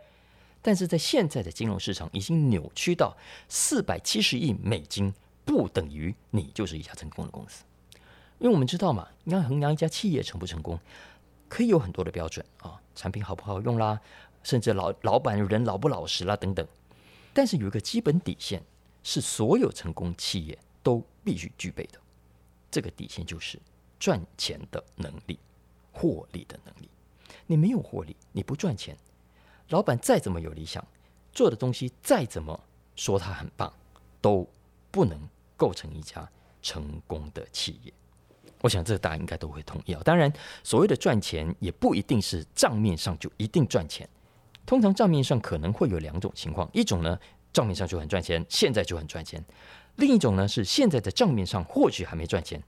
[0.63, 3.15] 但是在现在的金融市场已经扭曲到
[3.49, 5.13] 四百七十亿美金
[5.45, 7.63] 不等于你就是一家成功的公司，
[8.39, 10.79] 因为我们知道嘛，你要衡量一家企业成不成功，
[11.49, 13.99] 可以有很多的标准啊，产品好不好用啦，
[14.41, 16.65] 甚至老老板人老不老实啦等等。
[17.33, 18.63] 但是有一个基本底线
[19.03, 21.99] 是所有成功企业都必须具备的，
[22.71, 23.59] 这个底线就是
[23.99, 25.37] 赚钱的能力、
[25.91, 26.87] 获利的能力。
[27.45, 28.95] 你没有获利，你不赚钱。
[29.69, 30.85] 老板再怎么有理想，
[31.31, 32.59] 做的东西再怎么
[32.95, 33.71] 说他很棒，
[34.21, 34.47] 都
[34.91, 35.17] 不能
[35.57, 36.29] 构成一家
[36.61, 37.93] 成功的企业。
[38.61, 40.01] 我想这大家应该都会同意啊。
[40.05, 40.31] 当然，
[40.63, 44.07] 所谓的赚钱也不一定是账面上就一定赚钱。
[44.65, 47.19] 通常账面上可能会有两种情况：一种呢，
[47.51, 49.41] 账面上就很赚钱，现在就很赚钱；
[49.95, 52.61] 另一种呢，是现在的账面上或许还没赚钱，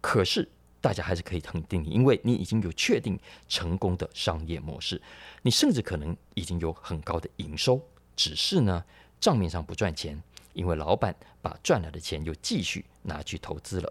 [0.00, 0.48] 可是。
[0.84, 3.18] 大家还是可以肯定你，因为你已经有确定
[3.48, 5.00] 成功的商业模式，
[5.40, 7.80] 你甚至可能已经有很高的营收，
[8.14, 8.84] 只是呢
[9.18, 13.90] 账面上不赚钱，因为老板把赚来的钱又继续拿去投资了。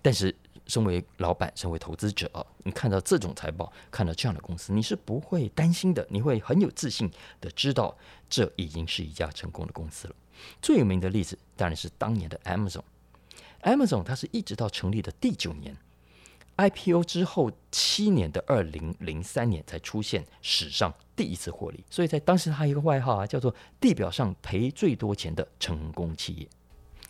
[0.00, 0.34] 但是，
[0.66, 7.10] 身为老板，身为投资者，你看到这种财报，看到这样的公司，你是不会担心的，你会很有自信
[7.42, 7.94] 的知道
[8.30, 10.14] 这已经是一家成功的公司了。
[10.62, 15.76] 最有名的例子当然是当年的 Amazon，Amazon 它是一直到成立的第九年。
[16.56, 26.48] IPO 之后七年的二零零三年才出现史上第一次获利，所以在当时他一个外号啊，叫做“地表上赔最多钱的成功企业”，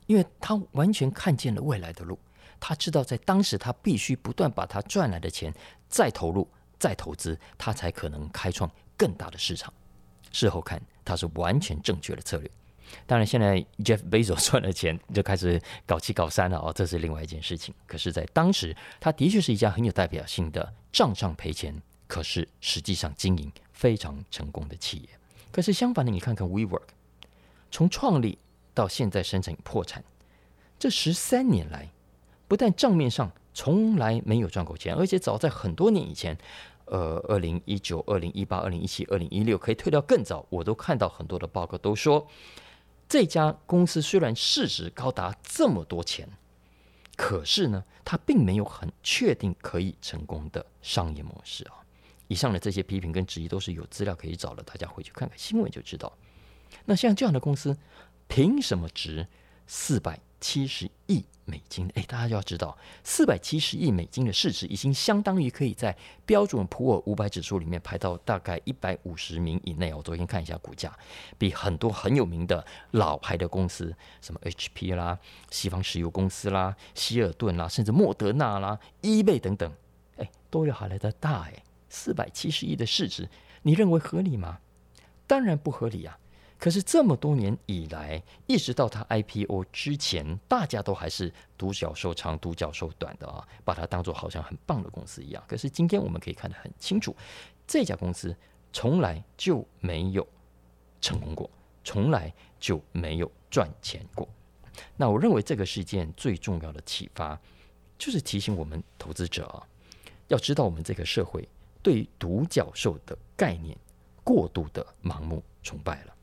[0.07, 2.19] 因为他完全看见了未来的路，
[2.59, 5.55] 他知道在当时他必须不断把他赚来的钱
[5.89, 9.73] 再投入、再投资，他才可能开创更大的市场。
[10.33, 12.51] 事后看，他是完全正确的策略。
[13.07, 17.75] 当然，现在 Jeff Bezos 赚了钱就开始搞七搞三了哦，这是另外一件事情。
[17.87, 25.09] 可是，在当时，他的确是一家很有代表性的账上赔钱，可是实际上经营非常成功的企业。
[25.53, 26.83] 可是相反的，你看看 WeWork，
[27.71, 28.39] 从创立
[28.75, 30.05] 到现在申请破产，
[30.79, 31.89] 这十三年来，
[32.49, 36.37] 不但账面上从来没有赚过钱，而且早在很多年以前，
[36.85, 42.27] 呃，二零一九、二零一八、二零一七、二零一六，可以推到更早，我都看到很多的报告都说。
[43.09, 46.29] 这家公司虽然市值高达这么多钱，
[47.17, 51.75] 可是呢，它并没有很确定可以成功的商业模式啊。
[52.29, 56.13] 以上的这些批评跟质疑都是有资料可以找的，大家回去看看新闻就知道。
[56.85, 57.77] 那像这样的公司，
[58.27, 59.29] 凭什么值
[59.69, 69.95] 四百七十亿美金，哎，大家就要知道，四百七十亿美金的市值已经相当于可以在标准普尔五百指数里面排到大概一百五十名以内。
[69.95, 70.93] 我昨天看一下股价，
[71.39, 75.19] 比很多很有名的老牌的公司，什么 HP 啦、
[75.51, 79.73] 西方石油公司啦、希尔顿啦，甚至莫德纳啦、eBay 等等，
[80.17, 81.63] 哎，都要还来得大哎。
[81.89, 83.29] 四百七十亿的市值，
[83.63, 84.59] 你认为合理吗？
[85.29, 86.19] 当然不合理啊。
[86.59, 95.45] 可是这么多年以来，一直到它 IPO 之前，大家都还是独角兽长、独角兽短的啊，把它当做好像很棒的公司一样。
[95.47, 97.15] 可是今天我们可以看得很清楚，
[97.67, 98.35] 这家公司
[98.73, 100.27] 从来就没有
[101.01, 101.51] 成功过，
[101.85, 104.27] 从来就没有赚钱过。
[104.97, 107.39] 那我认为这个事件最重要的启发，
[107.99, 109.63] 就是提醒我们投资者啊，
[110.29, 111.47] 要知道我们这个社会
[111.83, 113.77] 对独角兽的概念
[114.25, 116.16] 过度的盲目崇拜了。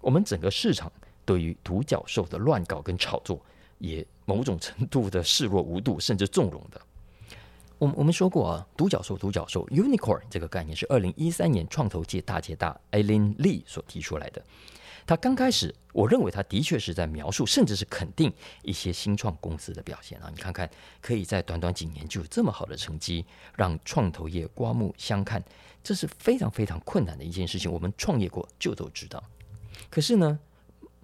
[0.00, 0.90] 我们整个市场
[1.24, 3.40] 对于独角兽的乱搞跟炒作，
[3.78, 6.80] 也某种程度的视若无睹，甚至纵容的。
[7.78, 14.42] 我们我们说过啊，独角兽，独角兽，unicorn 这个概念是二零一三年创投界大姐大 Aileen Lee 所提出来的。
[15.06, 18.32] 他刚开始，我认为他的确是在描述，甚至是肯定
[18.62, 20.30] 一些新创公司的表现啊。
[20.34, 20.68] 你看看，
[21.00, 23.24] 可以在短短几年就有这么好的成绩，
[23.56, 25.42] 让创投业刮目相看，
[25.82, 27.72] 这是非常非常困难的一件事情。
[27.72, 29.22] 我们创业过就都知道。
[29.90, 30.38] 可是呢，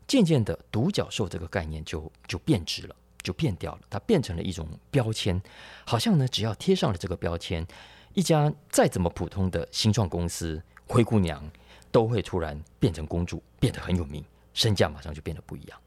[0.07, 3.81] 渐渐的，独角兽这个概念就就变质了，就变掉了。
[3.89, 5.41] 它变成了一种标签，
[5.87, 7.67] 好像呢，只要贴上了这个标签，
[8.13, 11.43] 一家再怎么普通的新创公司，灰姑娘
[11.91, 15.79] 都会突然变成公主，变得很有名，身价马上就变得不一样。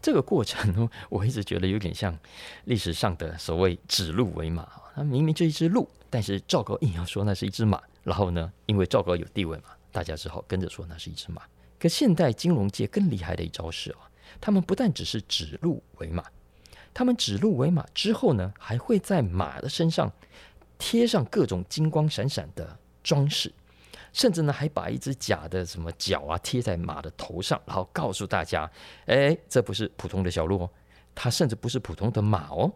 [0.00, 2.16] 这个过程呢， 我一直觉得有点像
[2.66, 4.68] 历史上的所谓指鹿为马。
[4.94, 11.42] 它明明就一只鹿，但是赵高硬要说那是一只马，然后呢，因为赵高有地位嘛，大家只好跟着说那是一只马。
[11.78, 14.10] 可现代金融界更厉害的一招是啊，
[14.40, 16.24] 他们不但只是指鹿为马，
[16.92, 20.12] 他们指鹿为马之后呢，还会在马的身上
[20.78, 23.52] 贴上各种金光闪闪的装饰。
[24.10, 28.68] 甚至呢，还把一只假的什么脚啊贴在马的头上，然后告诉大家
[29.04, 30.70] ：“哎，这不是普通的小鹿哦，
[31.14, 32.72] 它甚至不是普通的马哦，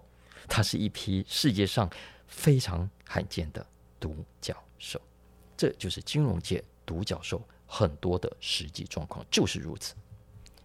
[0.46, 1.88] 它是一匹世界上
[2.26, 3.66] 非常罕见的
[3.98, 5.00] 独角兽。”
[5.56, 9.94] 这就是金融界独角兽很多的实际状况，就是如此。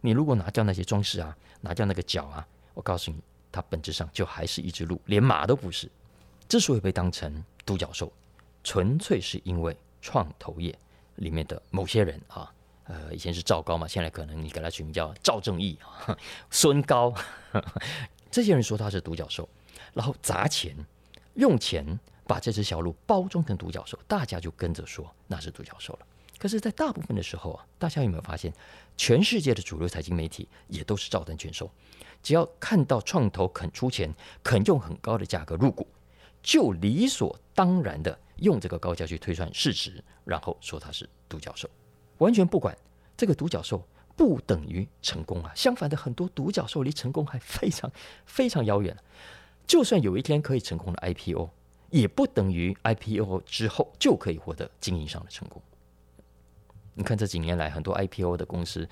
[0.02, 5.90] 你如果拿掉那些装饰啊，拿掉那个角啊，我告诉你，它本质上就还是一只鹿，连马都不是。
[6.50, 8.12] 之所以被当成独角兽，
[8.64, 9.78] 纯粹是因为。
[10.00, 10.74] 创投业
[11.16, 12.54] 里面的某些人啊，
[12.86, 16.16] 呃，以前是赵高嘛，现在可能你给他取名叫赵正义啊，
[16.52, 17.14] 孙高，
[18.32, 19.50] 这些人说他是独角兽，
[19.94, 20.78] 然后砸钱
[21.34, 26.07] 用钱把这只小鹿包装成独角兽，大家就跟着说那是独角兽了。
[26.40, 28.54] 可是，在大部分的时候啊，大家有没有发现，
[28.96, 31.70] 全世界的主流财经媒体也都是照单全收，
[32.22, 35.88] 只要看到创投肯出钱，肯用很高的价格入股，
[36.42, 38.18] 就理所当然的。
[38.40, 41.68] 用这个高价去推算市值，然后说它是独角兽，
[42.20, 42.78] 完全不管
[43.18, 43.84] 这个独角兽
[44.16, 45.52] 不等于成功啊！
[45.56, 47.92] 相反的，很多独角兽离成功还非常
[48.28, 48.96] 非常遥远。
[49.66, 51.50] 就算有一天可以成功的 IPO，
[51.90, 55.60] 也不等于 IPO 之后就可以获得经营上的成功。
[56.98, 58.90] 你看这几年来，很多 IPO 的公司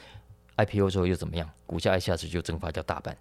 [0.58, 1.50] IPO 之后又怎么样？
[1.66, 3.18] 股价一下子就蒸发掉大半，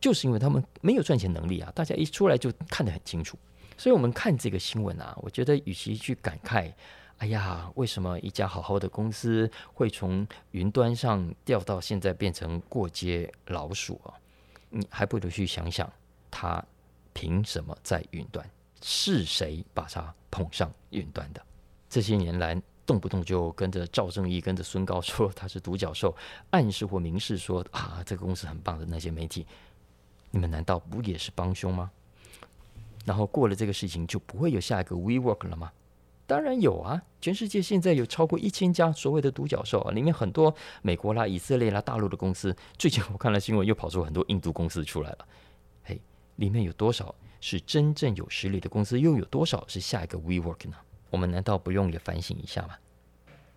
[0.00, 1.72] 就是因为他们没有赚钱能力啊！
[1.74, 3.36] 大家一出来就看得很清楚。
[3.76, 6.72] 所以，我们看这个新闻啊，我觉得与其去感慨，
[7.18, 14.14] 哎呀，为什么一家好好的公司会从云端上掉到现在变成过街老鼠啊？
[14.70, 15.92] 你还不如去想想，
[16.30, 16.64] 他
[17.12, 18.48] 凭什么在云端？
[18.80, 21.44] 是谁把他捧上云端的？
[21.90, 26.14] 这些年来，动不动就跟着赵正义、跟着孙高说他是独角兽，
[26.50, 29.46] 暗示或明示说啊，这个公司很棒的那些媒体，
[30.30, 31.90] 你们难道不也是帮凶吗？
[33.04, 35.72] 然后过了这个事情，就不会有下一个 WeWork 了吗？
[36.26, 37.02] 当然有啊！
[37.20, 42.56] 全世界现在有超过一千家所谓的独角兽啊，里面很多美国啦、以色列啦、大陆的公司。
[42.78, 45.28] 最近我看了新闻，又跑出很多印度公司出来了。
[45.82, 46.00] 嘿，
[46.36, 48.98] 里面有多少是真正有实力的公司？
[48.98, 50.76] 又有多少是下一个 WeWork 呢？
[51.14, 52.74] 我们难道不用也反省一下吗？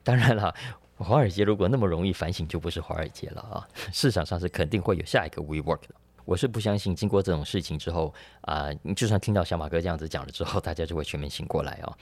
[0.03, 0.53] 当然了，
[0.95, 3.67] 华尔街如果那么容易反省，就不是华尔街了啊！
[3.91, 5.95] 市场上是肯定会有下一个 WeWork 的。
[6.23, 11.97] 我是不相信，经过这种事情之后啊，你、就算听到小马哥这样子讲了之后，大家就会全面醒过来哦。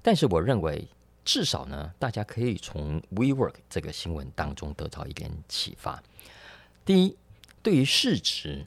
[0.00, 0.86] 但是我认为，
[1.24, 6.00] 至少呢，大家可以从 WeWork 这个新闻当中得到一点启发。
[6.84, 7.16] 第一，
[7.64, 8.64] 对于市值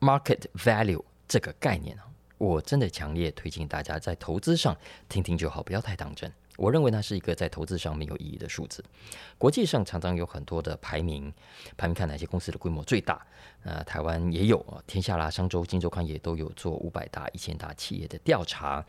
[0.00, 4.76] （market value） 这个概念啊，我真的强烈推荐大家在投资上
[5.08, 6.30] 听听就好，不要太当真。
[6.56, 8.84] 我认为那是一个在投资上没有意义的数字。
[9.38, 11.32] 国际上常常有很多的排名，
[11.76, 13.26] 排名看哪些公司的规模最大。
[13.64, 18.84] 呃，台湾也有啊，天下啦、商周、金周刊也都有做五百大、一千大企业的调查。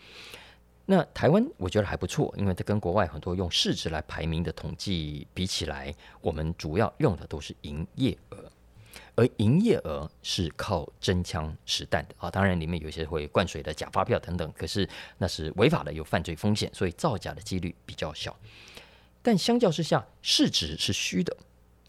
[0.86, 8.52] 那台湾我觉得还不错，因为它跟国外很多用市值来排名的统计比起来，我们主要用的都是营业额。
[9.16, 18.36] 而营业额是靠真枪实弹的啊，当然里面有些会灌水的假发票等等，可是那是违法的，有犯罪风险，所以造假的几率比较小。
[19.22, 21.36] 但相较之下，市值是虚的，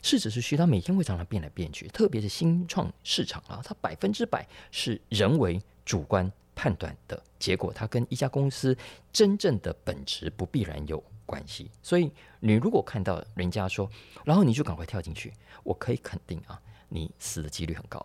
[0.02, 8.76] 市值是虚，它每天会常常变来变去，特别是新创市场啊，它百分之百是人为主观判断的结果，它跟一家公司
[9.12, 11.70] 真正的本质不必然有关系。
[11.82, 13.90] 所以你如果看到人家说，
[14.24, 15.32] 然后你就赶快跳进去，
[15.64, 16.58] 我可以肯定啊。
[16.88, 18.04] 你死的几率很高，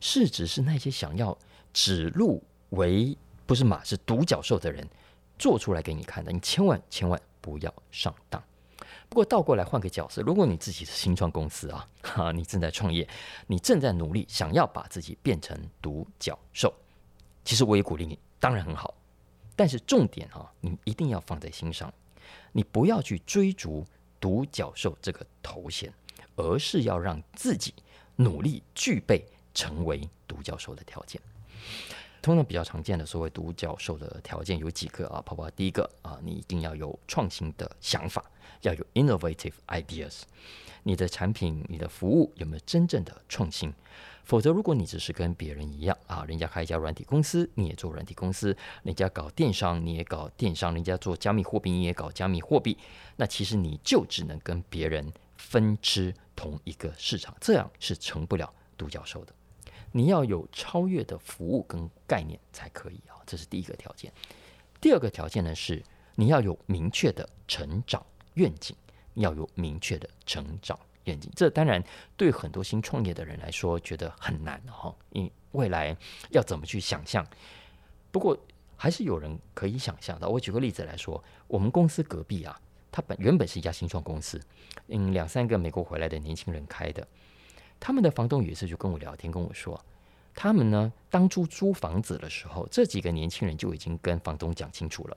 [0.00, 1.36] 市值是那些想要
[1.72, 3.16] 指鹿为
[3.46, 4.86] 不是马是独角兽的人
[5.38, 8.42] 做出来给你看的，你千万千万不要上当。
[9.08, 13.08] 不过倒过来换个角色，如果你自己是新创公司啊，哈， 你正在创业，
[13.48, 16.72] 你正在努力想要把自己变成独角兽，
[17.44, 18.94] 其实我也鼓励你，当然很好，
[19.56, 21.92] 但是重点啊，你一定要放在心上，
[22.52, 23.84] 你不要去追逐
[24.20, 25.92] 独角兽这个头衔，
[26.36, 27.74] 而是要让自己。
[28.20, 31.20] 努力具备成为独角兽的条件，
[32.20, 35.22] 通常比较常见的所谓独角兽的条件有几个啊？
[35.24, 38.22] 泡泡第一个啊，你一定要有创新的想法，
[38.60, 40.20] 要有 innovative ideas。
[40.82, 43.72] 你的产品、你的服务有没有真正的创新？
[44.22, 52.76] 否则，如果你只是跟别人一样啊，人家开一家软体公司，你也做软体公司；人家搞电商，你也搞电商；人家做加密货币，你也搞加密货币，
[53.16, 55.10] 那其实你就只能跟别人
[55.40, 59.34] 分吃同一个市场，这样是成不了独角兽的。
[59.90, 64.12] 你要有超越的服务跟概念才可以啊，这是第一个条件。
[64.80, 65.82] 第二个条件呢是
[66.14, 68.76] 你要有明确的成长愿景，
[69.14, 71.30] 要有明确的成长愿景。
[71.34, 71.82] 这当然
[72.16, 75.96] 对很多新创业的人来说觉得很难哈，你未来
[76.30, 77.26] 要怎么去想象？
[78.12, 78.38] 不过
[78.76, 80.28] 还是有人可以想象的。
[80.28, 82.60] 我举个例子来说，我们公司隔壁啊，
[82.92, 84.40] 他本原本是一家新创公司，
[84.88, 87.06] 嗯，两三个美国回来的年轻人开的。
[87.78, 89.80] 他们的房东有一次就跟我聊天，跟我说，
[90.34, 95.16] 他们呢当初租房子的时候，这几个年轻人就已经跟房东讲清楚了，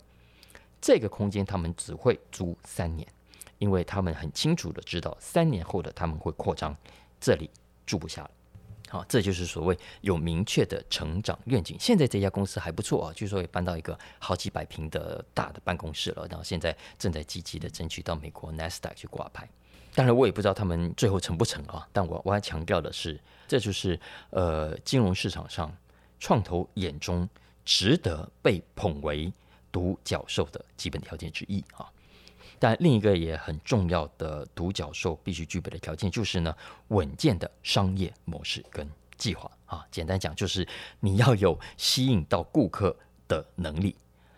[0.79, 3.07] 这个空间他们只会租三年，
[3.57, 6.75] 因为他们很清楚的知道三年后的他们会扩张，
[7.19, 7.49] 这里
[7.85, 8.31] 住不下了。
[8.93, 11.75] 啊，这就是所谓有明确的成长愿景。
[11.79, 16.27] 现在这家公司还不错啊，据说也搬到一个好几百平的大的办公室了。
[16.29, 19.49] 然后现在正在积极的争取到美国 NASDAQ 去挂牌。
[19.95, 21.87] 当然，我也不知道他们最后成不成啊。
[21.91, 25.75] 但我我要强调的是，这就是呃金融市场上
[26.19, 27.27] 创投眼中
[27.65, 29.33] 值得被捧为
[29.71, 31.91] 独角兽的基本条件之一啊。
[32.63, 36.55] 但另一个也很重要的独角兽必须具备的条件，就是呢
[36.87, 39.85] 稳健的商业模式跟计划啊。
[39.91, 40.65] 简单讲，就是
[41.01, 42.95] 你要有吸引到顾客
[43.27, 43.93] 的能力。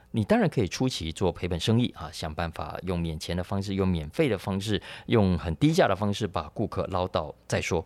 [0.10, 7.86] 你当然可以初期做赔本生意啊，想办法用免钱的方式、用免费的方式、用很低价的方式把顾客捞到再说。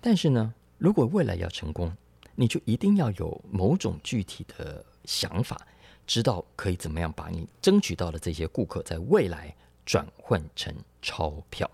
[0.00, 1.94] 但是呢，如果未来要成功，
[2.36, 5.60] 你就一定要有某种具体的想法，
[6.06, 9.54] 知道可以怎么样把你争取到的这些顾客在未来。
[9.84, 11.70] 转换成钞票，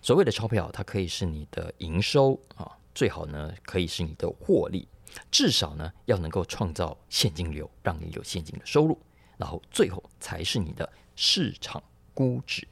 [0.00, 4.86] 所谓的钞票，它可以是你的营收啊，最好呢可以是你的获利，
[5.30, 8.98] 至少呢要能够创造现金流，让你有现金的收入，
[9.36, 11.82] 然后最后才是你的市场
[12.14, 12.66] 估值。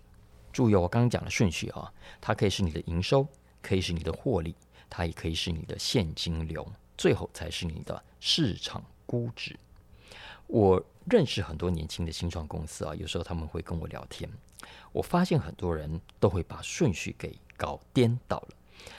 [0.52, 3.26] 注意我刚刚讲的顺序啊，它可以是你的营收，
[3.62, 4.54] 可以是你的获利，
[4.88, 6.66] 它也可以是你的现金流，
[6.96, 9.58] 最后才是你的市场估值。
[10.48, 14.28] 我认识很多年轻的新创公司啊，有时候他们会跟我聊天。
[14.92, 18.48] 我发现很多人都会把顺序给搞颠倒了，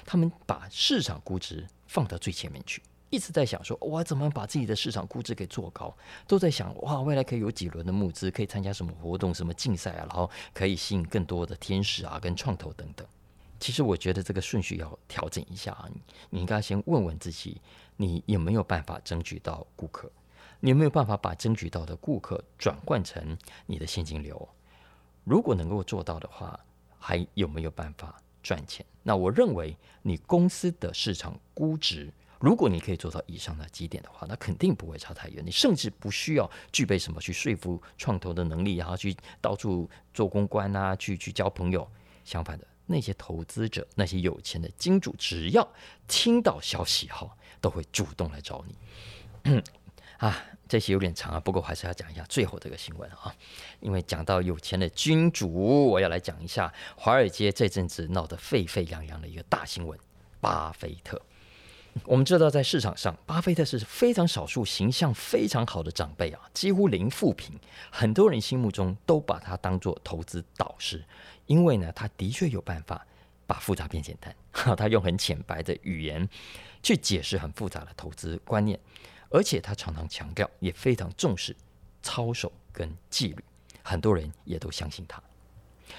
[0.06, 5.96] 他们把市场估值放到最前面去，一直在想说，我怎么把自己的市场估值给做高，
[6.28, 13.06] 都在想哇，未来可以有几轮的募资，可以参加什么活动、什么竞赛啊，然后可以吸引更多的天使啊、跟创投等等。
[13.60, 15.90] 其实我觉得这个顺序要调整一下啊，
[16.30, 17.62] 你应该先问问自己，
[17.98, 20.12] 你有没有办法争取到顾客？
[20.64, 24.48] 你有没有办法把争取到的顾客转换成你的现金流？
[25.32, 26.60] 如果能够做到的话，
[27.00, 28.86] 还有没有办法赚钱？
[29.02, 35.42] 那我认为你公司的市场估值，如果你可以做到以上的几点的话，那肯定不会差太远。
[35.46, 41.90] 你甚至不需要具备什么去说服创投的能力，然后去到处做公关啊，去去交朋友。
[42.26, 45.66] 相反的，那些投资者、那些有钱的金主，只要
[46.10, 49.64] 听到消息后，都会主动来找你。
[50.20, 53.36] 啊，这些有点长啊，不过还是要讲一下最后这个新闻啊，
[53.82, 60.00] 因为讲到有钱的君主，我要来讲一下华尔街这阵子闹得沸沸扬扬的一个大新闻——
[60.40, 61.22] 巴菲特。
[62.06, 67.60] 我们知道，在市场上，巴菲特是非常少数形象非常好的长辈啊，几乎零负评，
[67.92, 71.04] 很多人心目中都把他当做投资导师，
[71.48, 73.06] 因为呢，他的确有办法
[73.46, 74.34] 把复杂变简单，
[74.78, 76.30] 他用很浅白的语言
[76.82, 78.80] 去解释很复杂的投资观念。
[79.32, 81.56] 而且他常常强调，也非常重视
[82.04, 83.44] 操守跟纪律，
[83.82, 85.22] 很多人也都相信他。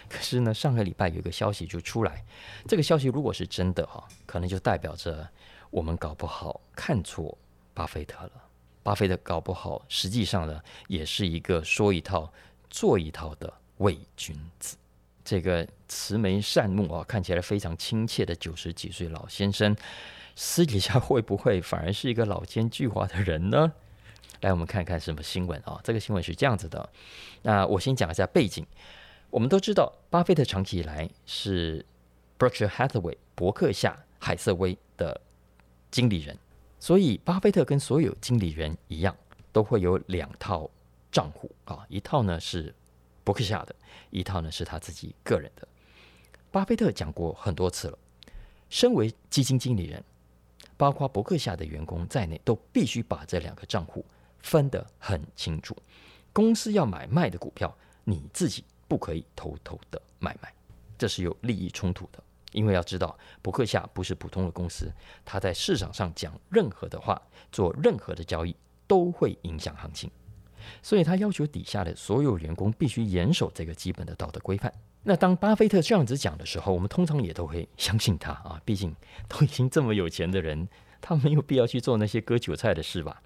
[0.09, 2.25] 可是呢，上个礼拜有一个消息就出来，
[2.67, 5.29] 这个消息如果是真的哈，可能就代表着
[5.71, 7.37] 我们搞不好看错
[7.75, 8.33] 巴菲特了。
[8.83, 12.33] 巴菲特搞不好实际上呢，也是一个说一套
[12.69, 14.77] 做一套的伪君子。
[15.25, 19.77] 这个慈眉善目啊，看起来非常亲切的九十几岁老先生。
[20.35, 23.73] 私底下会不会反而是一个老奸巨猾的人呢？
[24.41, 25.81] 来，我们看看什么新闻啊？
[25.85, 26.89] 这个新闻是这样子的。
[27.43, 28.67] 那我先讲一下背景。
[29.31, 31.85] 我们都知道，巴菲特长期以来是
[32.39, 35.21] Berkshire Hathaway 伯克夏海瑟威的
[35.91, 36.37] 经理人，
[36.81, 39.17] 所以巴菲特跟所有经理人一样，
[39.53, 40.69] 都会有两套
[41.11, 42.75] 账户啊，一套呢是
[43.23, 43.75] 伯克夏的，
[44.11, 45.67] 一套呢是他自己个人的。
[46.51, 47.99] 巴菲特讲过很多次了，
[48.69, 50.03] 身为基金经理人。
[50.83, 54.05] 包括伯克夏的员工在内，都必须把这两个账户
[54.41, 55.77] 分得很清楚。
[56.33, 57.73] 公司要买卖的股票，
[58.03, 60.53] 你自己不可以偷偷的买卖，
[60.99, 62.21] 这是有利益冲突的。
[62.51, 64.93] 因为要知道，伯克夏不是普通的公司，
[65.25, 67.23] 他在市场上讲任何的话，
[67.53, 68.57] 做任何的交易，
[68.89, 70.11] 都会影响行情。
[70.83, 74.73] 所以他要求底下的所有员工必须严守这个基本的道德规范。
[75.05, 78.95] 那当巴菲特这样子讲的时候，我们通常也都会相信他啊，毕竟
[79.29, 80.69] 都已经这么有钱的人，
[81.01, 83.21] 他没有必要去做那些割韭菜的事吧。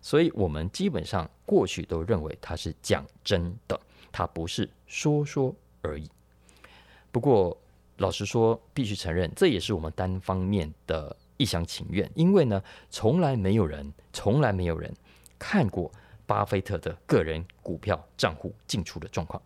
[0.00, 3.80] 所以，我们基本上过去都认为他是讲真的，
[4.12, 6.08] 他不是说说而已。
[7.10, 7.56] 不过，
[7.96, 14.94] 老实说，必须承认，这也是我们单方面的一厢情愿，因为呢，从来没有人，从来没有人
[15.40, 15.90] 看过
[16.26, 19.40] 巴菲特的个人股票账户进出的状况。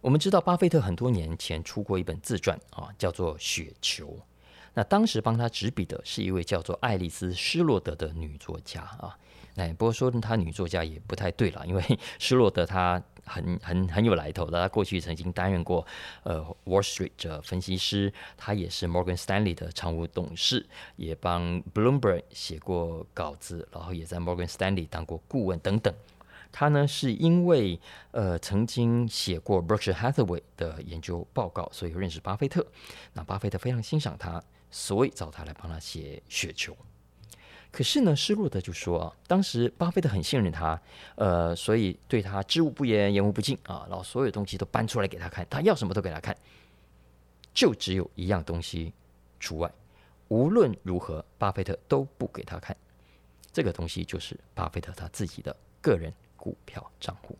[0.00, 4.06] 我们知道，巴菲特很多年前出过一本自传啊，叫做《雪球》。
[4.72, 9.18] 那当时帮他执笔的是一位叫做爱丽丝·施洛德的女作家啊。
[9.60, 11.82] 哎，不过说她女作家也不太对了，因为
[12.18, 15.86] 施洛德她很很很有来头的，她过去曾经担任过
[16.22, 25.94] 呃 Wall Street 的分析师，她也是 Morgan Stanley 的常务董事，也帮 Bloomberg 写过稿子，然后也在 Morgan Stanley 当过顾问等等。
[26.50, 27.78] 她呢是因为
[28.12, 32.66] 呃曾经写过 Berkshire Hathaway 的研究报告，所以认识巴菲特。
[33.12, 36.72] 那巴菲特非常欣赏她，所以找她来帮他写《雪球》。
[37.72, 40.80] 可是呢，施洛德就说啊，当时巴菲特很信任他，
[41.14, 46.36] 呃，所以对他知无不言，言无不尽啊，然后所有东西都搬出来给他看，他要什么都给他看，
[47.54, 48.92] 就只有一样东西
[49.38, 49.70] 除外，
[50.28, 52.76] 无论如何，巴菲特都不给他看。
[53.52, 57.36] 这个东西就是巴菲特他自己的个人股票账户。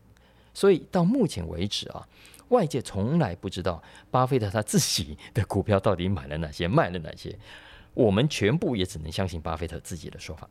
[0.52, 2.06] 所以到目前为止啊，
[2.48, 7.36] 外界从来不知道巴菲特他自己的股票到底买了哪些，卖了哪些。
[7.94, 10.48] 我们全部也只能相信巴菲特自己的说法，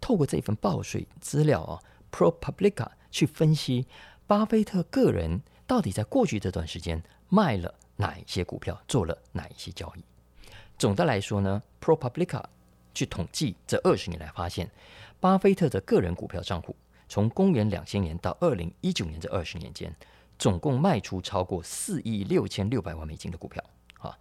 [0.00, 1.80] 透过这份报税资料啊。
[2.16, 3.86] ProPublica 去分析
[4.26, 10.02] 巴菲特个人到底在过去这段时间卖了哪一些股票，做了哪一些交易。
[10.78, 12.42] 总的来说呢，ProPublica
[12.94, 14.70] 去统计这二十年来发现，
[15.20, 16.74] 巴菲特的个人股票账户
[17.06, 19.94] 从公元两千年到二零一九年这二十年间，
[20.38, 23.62] 总共卖出超过四亿六千六百万美金的股票
[23.98, 24.16] 啊。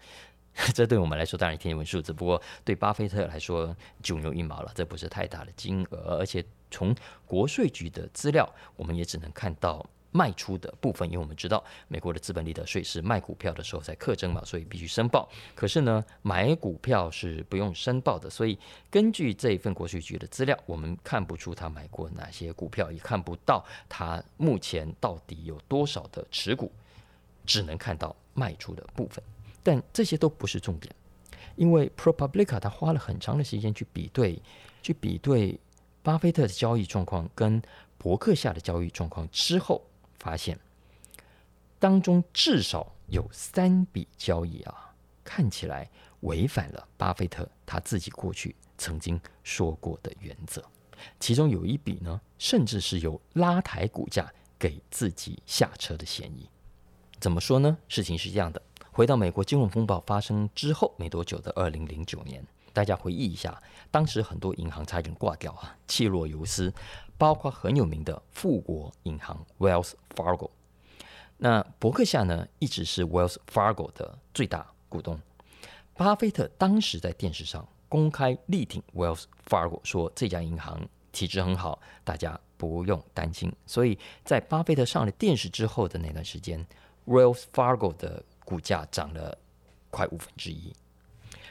[0.74, 6.18] 这对我们来说当然天文数字，不过对巴菲特来说九牛一毛了，这不是太大的金额。
[6.18, 6.96] 而且从
[7.26, 15.30] 国税局的资料，我们也只能看到卖出的部分，因为我们知道美国的资本利得税是卖股票的时候才课征嘛，所以必须申报。
[15.54, 18.58] 可是呢，买股票是不用申报的，所以
[18.90, 26.72] 根据这一份国税局的资料，我们看不出他买过哪些股票，也看不到他目前到底有多少的持股，
[27.46, 29.22] 只能看到卖出的部分。
[29.66, 30.94] 但这些都不是重点，
[31.56, 34.40] 因为 ProPublica 他花了很长的时间去比对，
[34.84, 35.60] 去比对
[36.04, 37.60] 巴菲特的交易状况跟
[37.98, 39.82] 伯克夏的交易状况之后，
[40.20, 40.60] 发现
[41.80, 44.94] 当中至少有三笔交易啊，
[45.24, 45.90] 看起来
[46.20, 50.64] 违反了巴菲特他自己过去曾经说过的原则。
[51.20, 56.48] 其中有一笔呢，甚至是有拉抬股价给自己下车的嫌疑。
[57.20, 57.76] 怎么说呢？
[57.88, 58.62] 事情是这样的。
[58.96, 62.42] 回到美国金融风暴发生之后没多久的二零零九年，
[62.72, 66.74] 大家回忆一下，当时很多银行差点挂掉啊，气若游丝，
[67.18, 70.50] 包括很有名的富国银行 （Wells Fargo）。
[71.36, 75.20] 那伯克夏呢，一直是 Wells Fargo 的最大股东。
[75.96, 80.80] 巴菲特当时在电视上公开力挺 Wells Fargo，说这家银行
[81.12, 83.52] 体质很好，大家不用担心。
[83.66, 86.66] 所以在巴菲特上了电视之后的那段时间
[87.06, 89.38] ，Wells Fargo 的股价涨了
[89.90, 90.74] 快五分之一，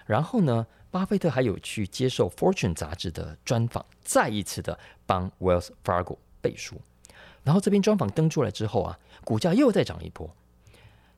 [0.06, 6.80] 然后呢，巴菲特还有去接受《Fortune》杂志的专访，再一次的帮 Wells Fargo 背书。
[7.42, 10.34] 然后这篇专访登出来之后啊，股价又再涨一波。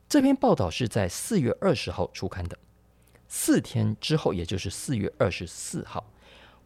[0.09, 2.57] 这篇报道是在四月二十号出刊的，
[3.27, 6.03] 四天之后，也就是四月二十四号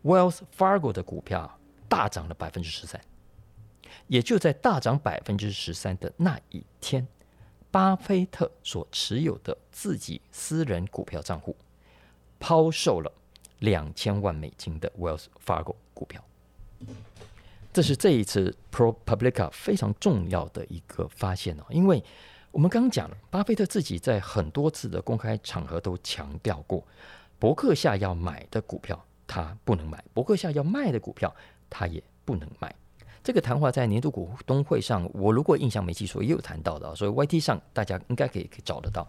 [0.04, 1.60] ，Wells Fargo 的股票
[1.90, 3.00] 大涨了百分之十三。
[4.08, 7.08] 也就在大涨百分之十三的那一天。
[7.72, 11.56] 巴菲特所持有的自己私人股票账户
[12.38, 13.12] 抛售了
[13.60, 16.22] 两千万美金的 Wells Fargo 股票，
[17.72, 21.64] 这是这一次 ProPublica 非常重要的一个发现哦。
[21.70, 22.04] 因为
[22.52, 26.86] 我们刚讲了，巴菲特自己在很多次的公开场合都强调过，
[27.40, 31.34] 伯克夏要买的股票他不能买，伯克夏要卖的股票
[31.70, 32.76] 他也不能卖。
[33.24, 39.08] 这个谈话在年度股东会上，我如果印象没记错，也有谈到的，所以 YT 上大家应该可以可以找得到。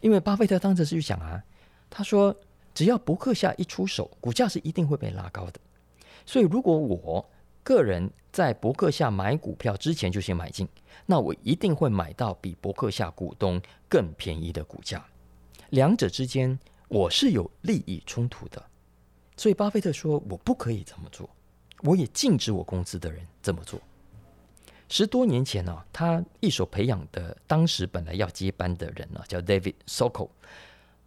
[0.00, 1.42] 因为巴菲特当时是想啊，
[1.90, 2.34] 他说
[2.72, 5.60] 只要伯克夏一出手，股价是一定会被拉高的。
[6.24, 7.28] 所以如果我
[7.62, 10.66] 个人在伯克夏买股票之前就先买进，
[11.04, 15.04] 那我一定会买到比伯克夏股东更便宜的股价。
[15.70, 18.62] 两者之间我是有利益冲突的，
[19.36, 21.28] 所以巴菲特说我不可以这么做。
[21.82, 23.80] 我也禁止我公司的人这么做。
[24.88, 30.28] 十多年前呢、啊，他一手培养的当时本来要接班的人呢、啊，叫 David Sokol，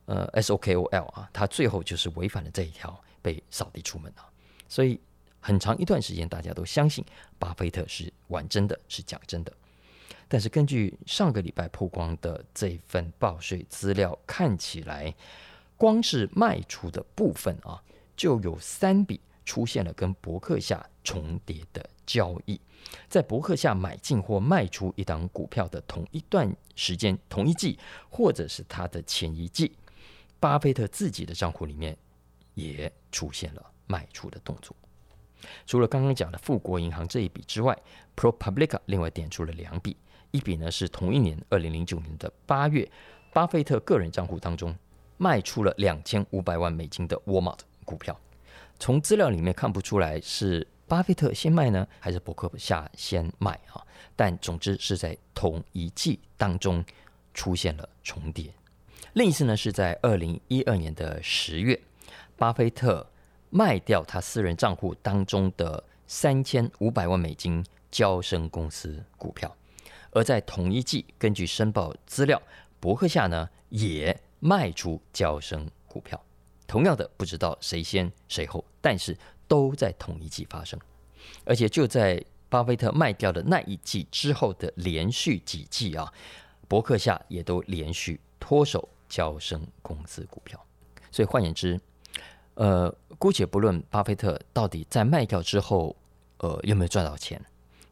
[0.05, 4.29] 呃，S O K O L 啊，他最后就是违反了这一条，被扫地出门了。
[4.67, 4.99] 所以
[5.39, 7.05] 很长一段时间，大家都相信
[7.39, 9.53] 巴菲特是玩真的，是讲真的。
[10.27, 15.13] 但是根据上个礼拜曝光的这份报税资料，看起来
[15.77, 17.81] 光是卖出的部分啊，
[18.17, 22.59] 就有三笔出现了跟伯克夏重叠的交易。
[23.07, 27.79] 在伯克夏买进或卖出一档股票的同一段时间、同一季，
[28.09, 29.71] 或者是他的前一季，
[30.37, 31.97] 巴菲特自己的账户里面
[32.55, 34.75] 也出现了卖出的动作。
[35.65, 37.77] 除了刚刚讲的富国银行这一笔之外
[38.17, 39.95] ，ProPublica 另外点出了两笔，
[40.31, 42.89] 一笔呢是同一年二零零九年的八月，
[43.31, 44.75] 巴菲特个人账户当中
[45.17, 48.19] 卖出了两千五百万美金的 Walmart 股票。
[48.79, 50.67] 从资料里面看不出来是。
[50.89, 53.83] 巴菲特先卖呢，还是伯克夏先卖啊？
[54.15, 56.81] 但总之是在同一季当中
[57.33, 58.53] 出现了重叠。
[59.11, 61.77] 另一次呢，是在二零一二年的十月，
[62.37, 63.05] 巴菲特
[63.49, 67.61] 卖掉他私人账户当中的三千五百万美金
[67.91, 69.53] 娇生公司股票，
[70.11, 72.41] 而在同一季，根据申报资料，
[72.79, 76.23] 伯克夏呢也卖出娇生股票。
[76.67, 79.17] 同样的，不知道谁先谁后，但是。
[79.49, 80.77] 都在同一季发生，
[81.45, 86.11] 而且就在巴菲特卖掉的那一季之后的连续几季啊，
[86.67, 90.61] 伯克夏也都连续脱手交生公司股票。
[91.09, 91.79] 所以换言之，
[92.55, 95.95] 呃，姑且不论巴菲特到底在卖掉之后，
[96.39, 97.41] 呃，有没有赚到钱，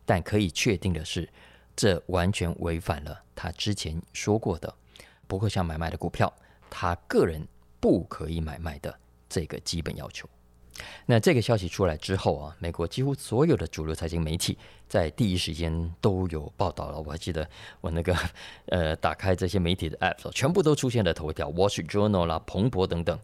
[0.05, 1.29] 但可以确定的是，
[1.73, 4.75] 这完全违反了他之前说过的
[5.25, 6.33] 伯克夏买卖的股票，
[6.69, 7.47] 他个人
[7.85, 8.91] 不可以买卖的
[9.29, 10.27] 这个基本要求。
[11.05, 14.57] 那这个消息出来之后啊，美国几乎所有的主流财经媒体
[14.89, 16.99] 在第一时间都有报道了。
[16.99, 17.47] 我还记得
[17.81, 18.17] 我那个
[18.73, 23.19] 呃，打开这些媒体的 app，全部都出现了头条，《Wall Street Journal》啦、彭博等等。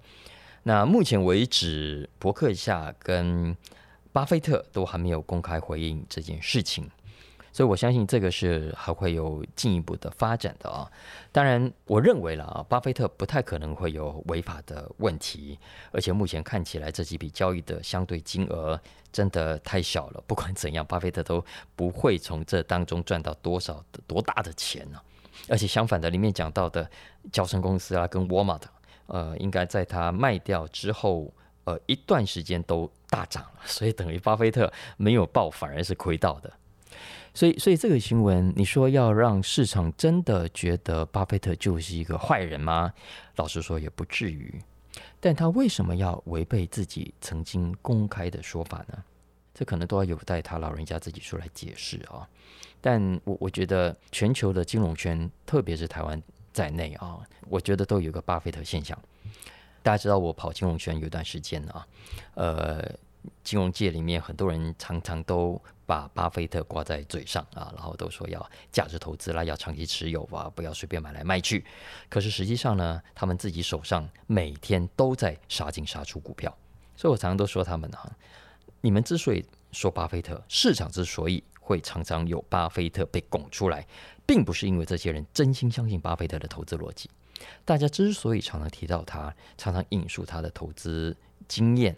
[0.62, 3.58] 那目前为止，伯克夏跟
[4.14, 6.88] 巴菲特都还没有公开回应这件事情。
[7.54, 10.90] 所以我相信这个是还会有进一步的发展的啊。
[11.32, 15.58] 当然，我认为了啊，巴菲特不太可能会有违法的问题，
[15.92, 18.80] 而且目前看起来这几笔交易的相对金额
[19.12, 20.24] 真的太小了。
[20.26, 21.44] 不管怎样，巴菲特都
[21.76, 25.00] 不会从这当中赚到多少的多大的钱呢。
[25.50, 26.90] 而且相反的，里面讲到的
[27.32, 28.60] 交生公司啊，跟沃尔玛，
[29.08, 31.34] 呃，应该在他卖掉之后，
[31.64, 36.52] 呃，一段时间都大涨了，所以等于巴菲特没有爆，反而是亏到的。
[37.34, 42.94] 所以，所以这个新闻，你说要让市场真的觉得巴菲特就是一个坏人吗？
[43.38, 44.62] 老实说，也不至于。
[45.20, 49.04] 但他为什么要违背自己曾经公开的说法呢？
[49.54, 52.28] 这可能都要有待他老人家自己出来解释啊。
[52.82, 56.22] 但我我觉得，全球的金融圈，特别是台湾
[56.52, 58.98] 在内啊，我觉得都有个巴菲特现象。
[59.82, 61.88] 大家知道，我跑金融圈有段时间啊，
[62.36, 62.94] 呃。
[63.44, 65.62] 金融界里面很多人常常都
[65.92, 71.66] 把巴菲特挂在嘴上啊，然后都说要价值投资啦，要长期持有啊，不要随便买来卖去。
[72.08, 76.58] 可是实际上呢，他们自己手上每天都在杀进杀出股票。
[76.96, 78.10] 所以我常常都说他们啊，
[78.80, 83.86] 你们之所以说巴菲特，市场之所以会常常有巴菲特被拱出来，
[84.26, 87.10] 并不是因为这些人真心相信巴菲特的投资逻辑。
[87.66, 91.14] 大家之所以常常提到他，常常引述他的投资
[91.50, 91.94] 经验。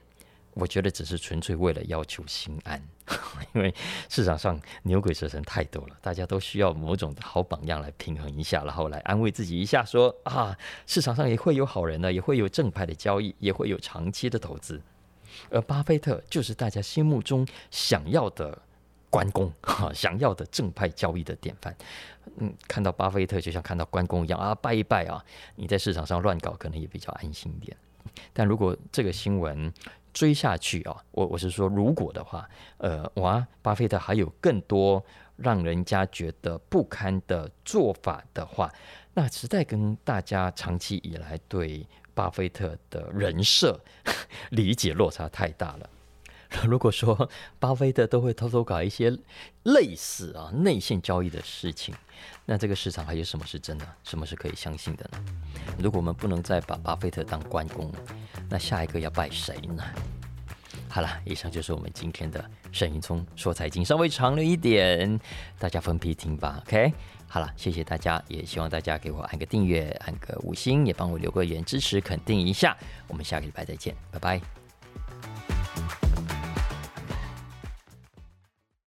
[0.55, 2.81] 我觉得只是纯粹为了要求心安，
[3.53, 3.73] 因为
[4.09, 14.81] 市场上牛鬼蛇神太多了，大家都需要某种好榜样来平衡一下，然后来安慰自己一下说，啊，市场上也会有好人呢，也会有正派的交易，也会有长期的投资。
[15.49, 18.55] 而巴菲特就是大家心目中想要的
[19.09, 21.75] 关公， 哈，想要的正派交易的典范。
[22.37, 25.23] 嗯，看到巴菲特就像看到关公一样啊，拜一拜啊，
[25.55, 27.75] 你在市场上乱搞可能也比较安心一点。
[28.31, 29.73] 但如果这个新闻，
[30.13, 32.47] 追下去啊，我我是说，如果的话，
[32.77, 35.03] 呃，哇，巴菲特还有更多
[35.35, 38.71] 让人家觉得不堪的做法的话，
[39.13, 43.79] 那实在跟大家长期以来对巴菲特的人设
[44.51, 45.89] 理解落差太大了。
[46.67, 47.29] 如果说
[47.59, 49.11] 巴菲特都会偷偷搞一些
[49.63, 51.93] 类似啊内线交易的事情，
[52.45, 55.19] 那这个市场还有什么是真的，什么是可以相信的呢？
[55.79, 57.91] 如果我们不能再把巴菲特当关公，
[58.49, 59.83] 那下一个要拜谁呢？
[60.87, 65.19] 好了，以上就是我们今天的沈云聪说财经，稍微长了一点，
[65.57, 66.61] 大家分批听吧。
[66.67, 66.93] OK，
[67.27, 72.77] 好了，谢谢大家，也希望大家给我按个订阅，按个五星，也帮我留个言支持肯定一下。
[73.07, 74.62] 我们下个礼拜再见，拜拜。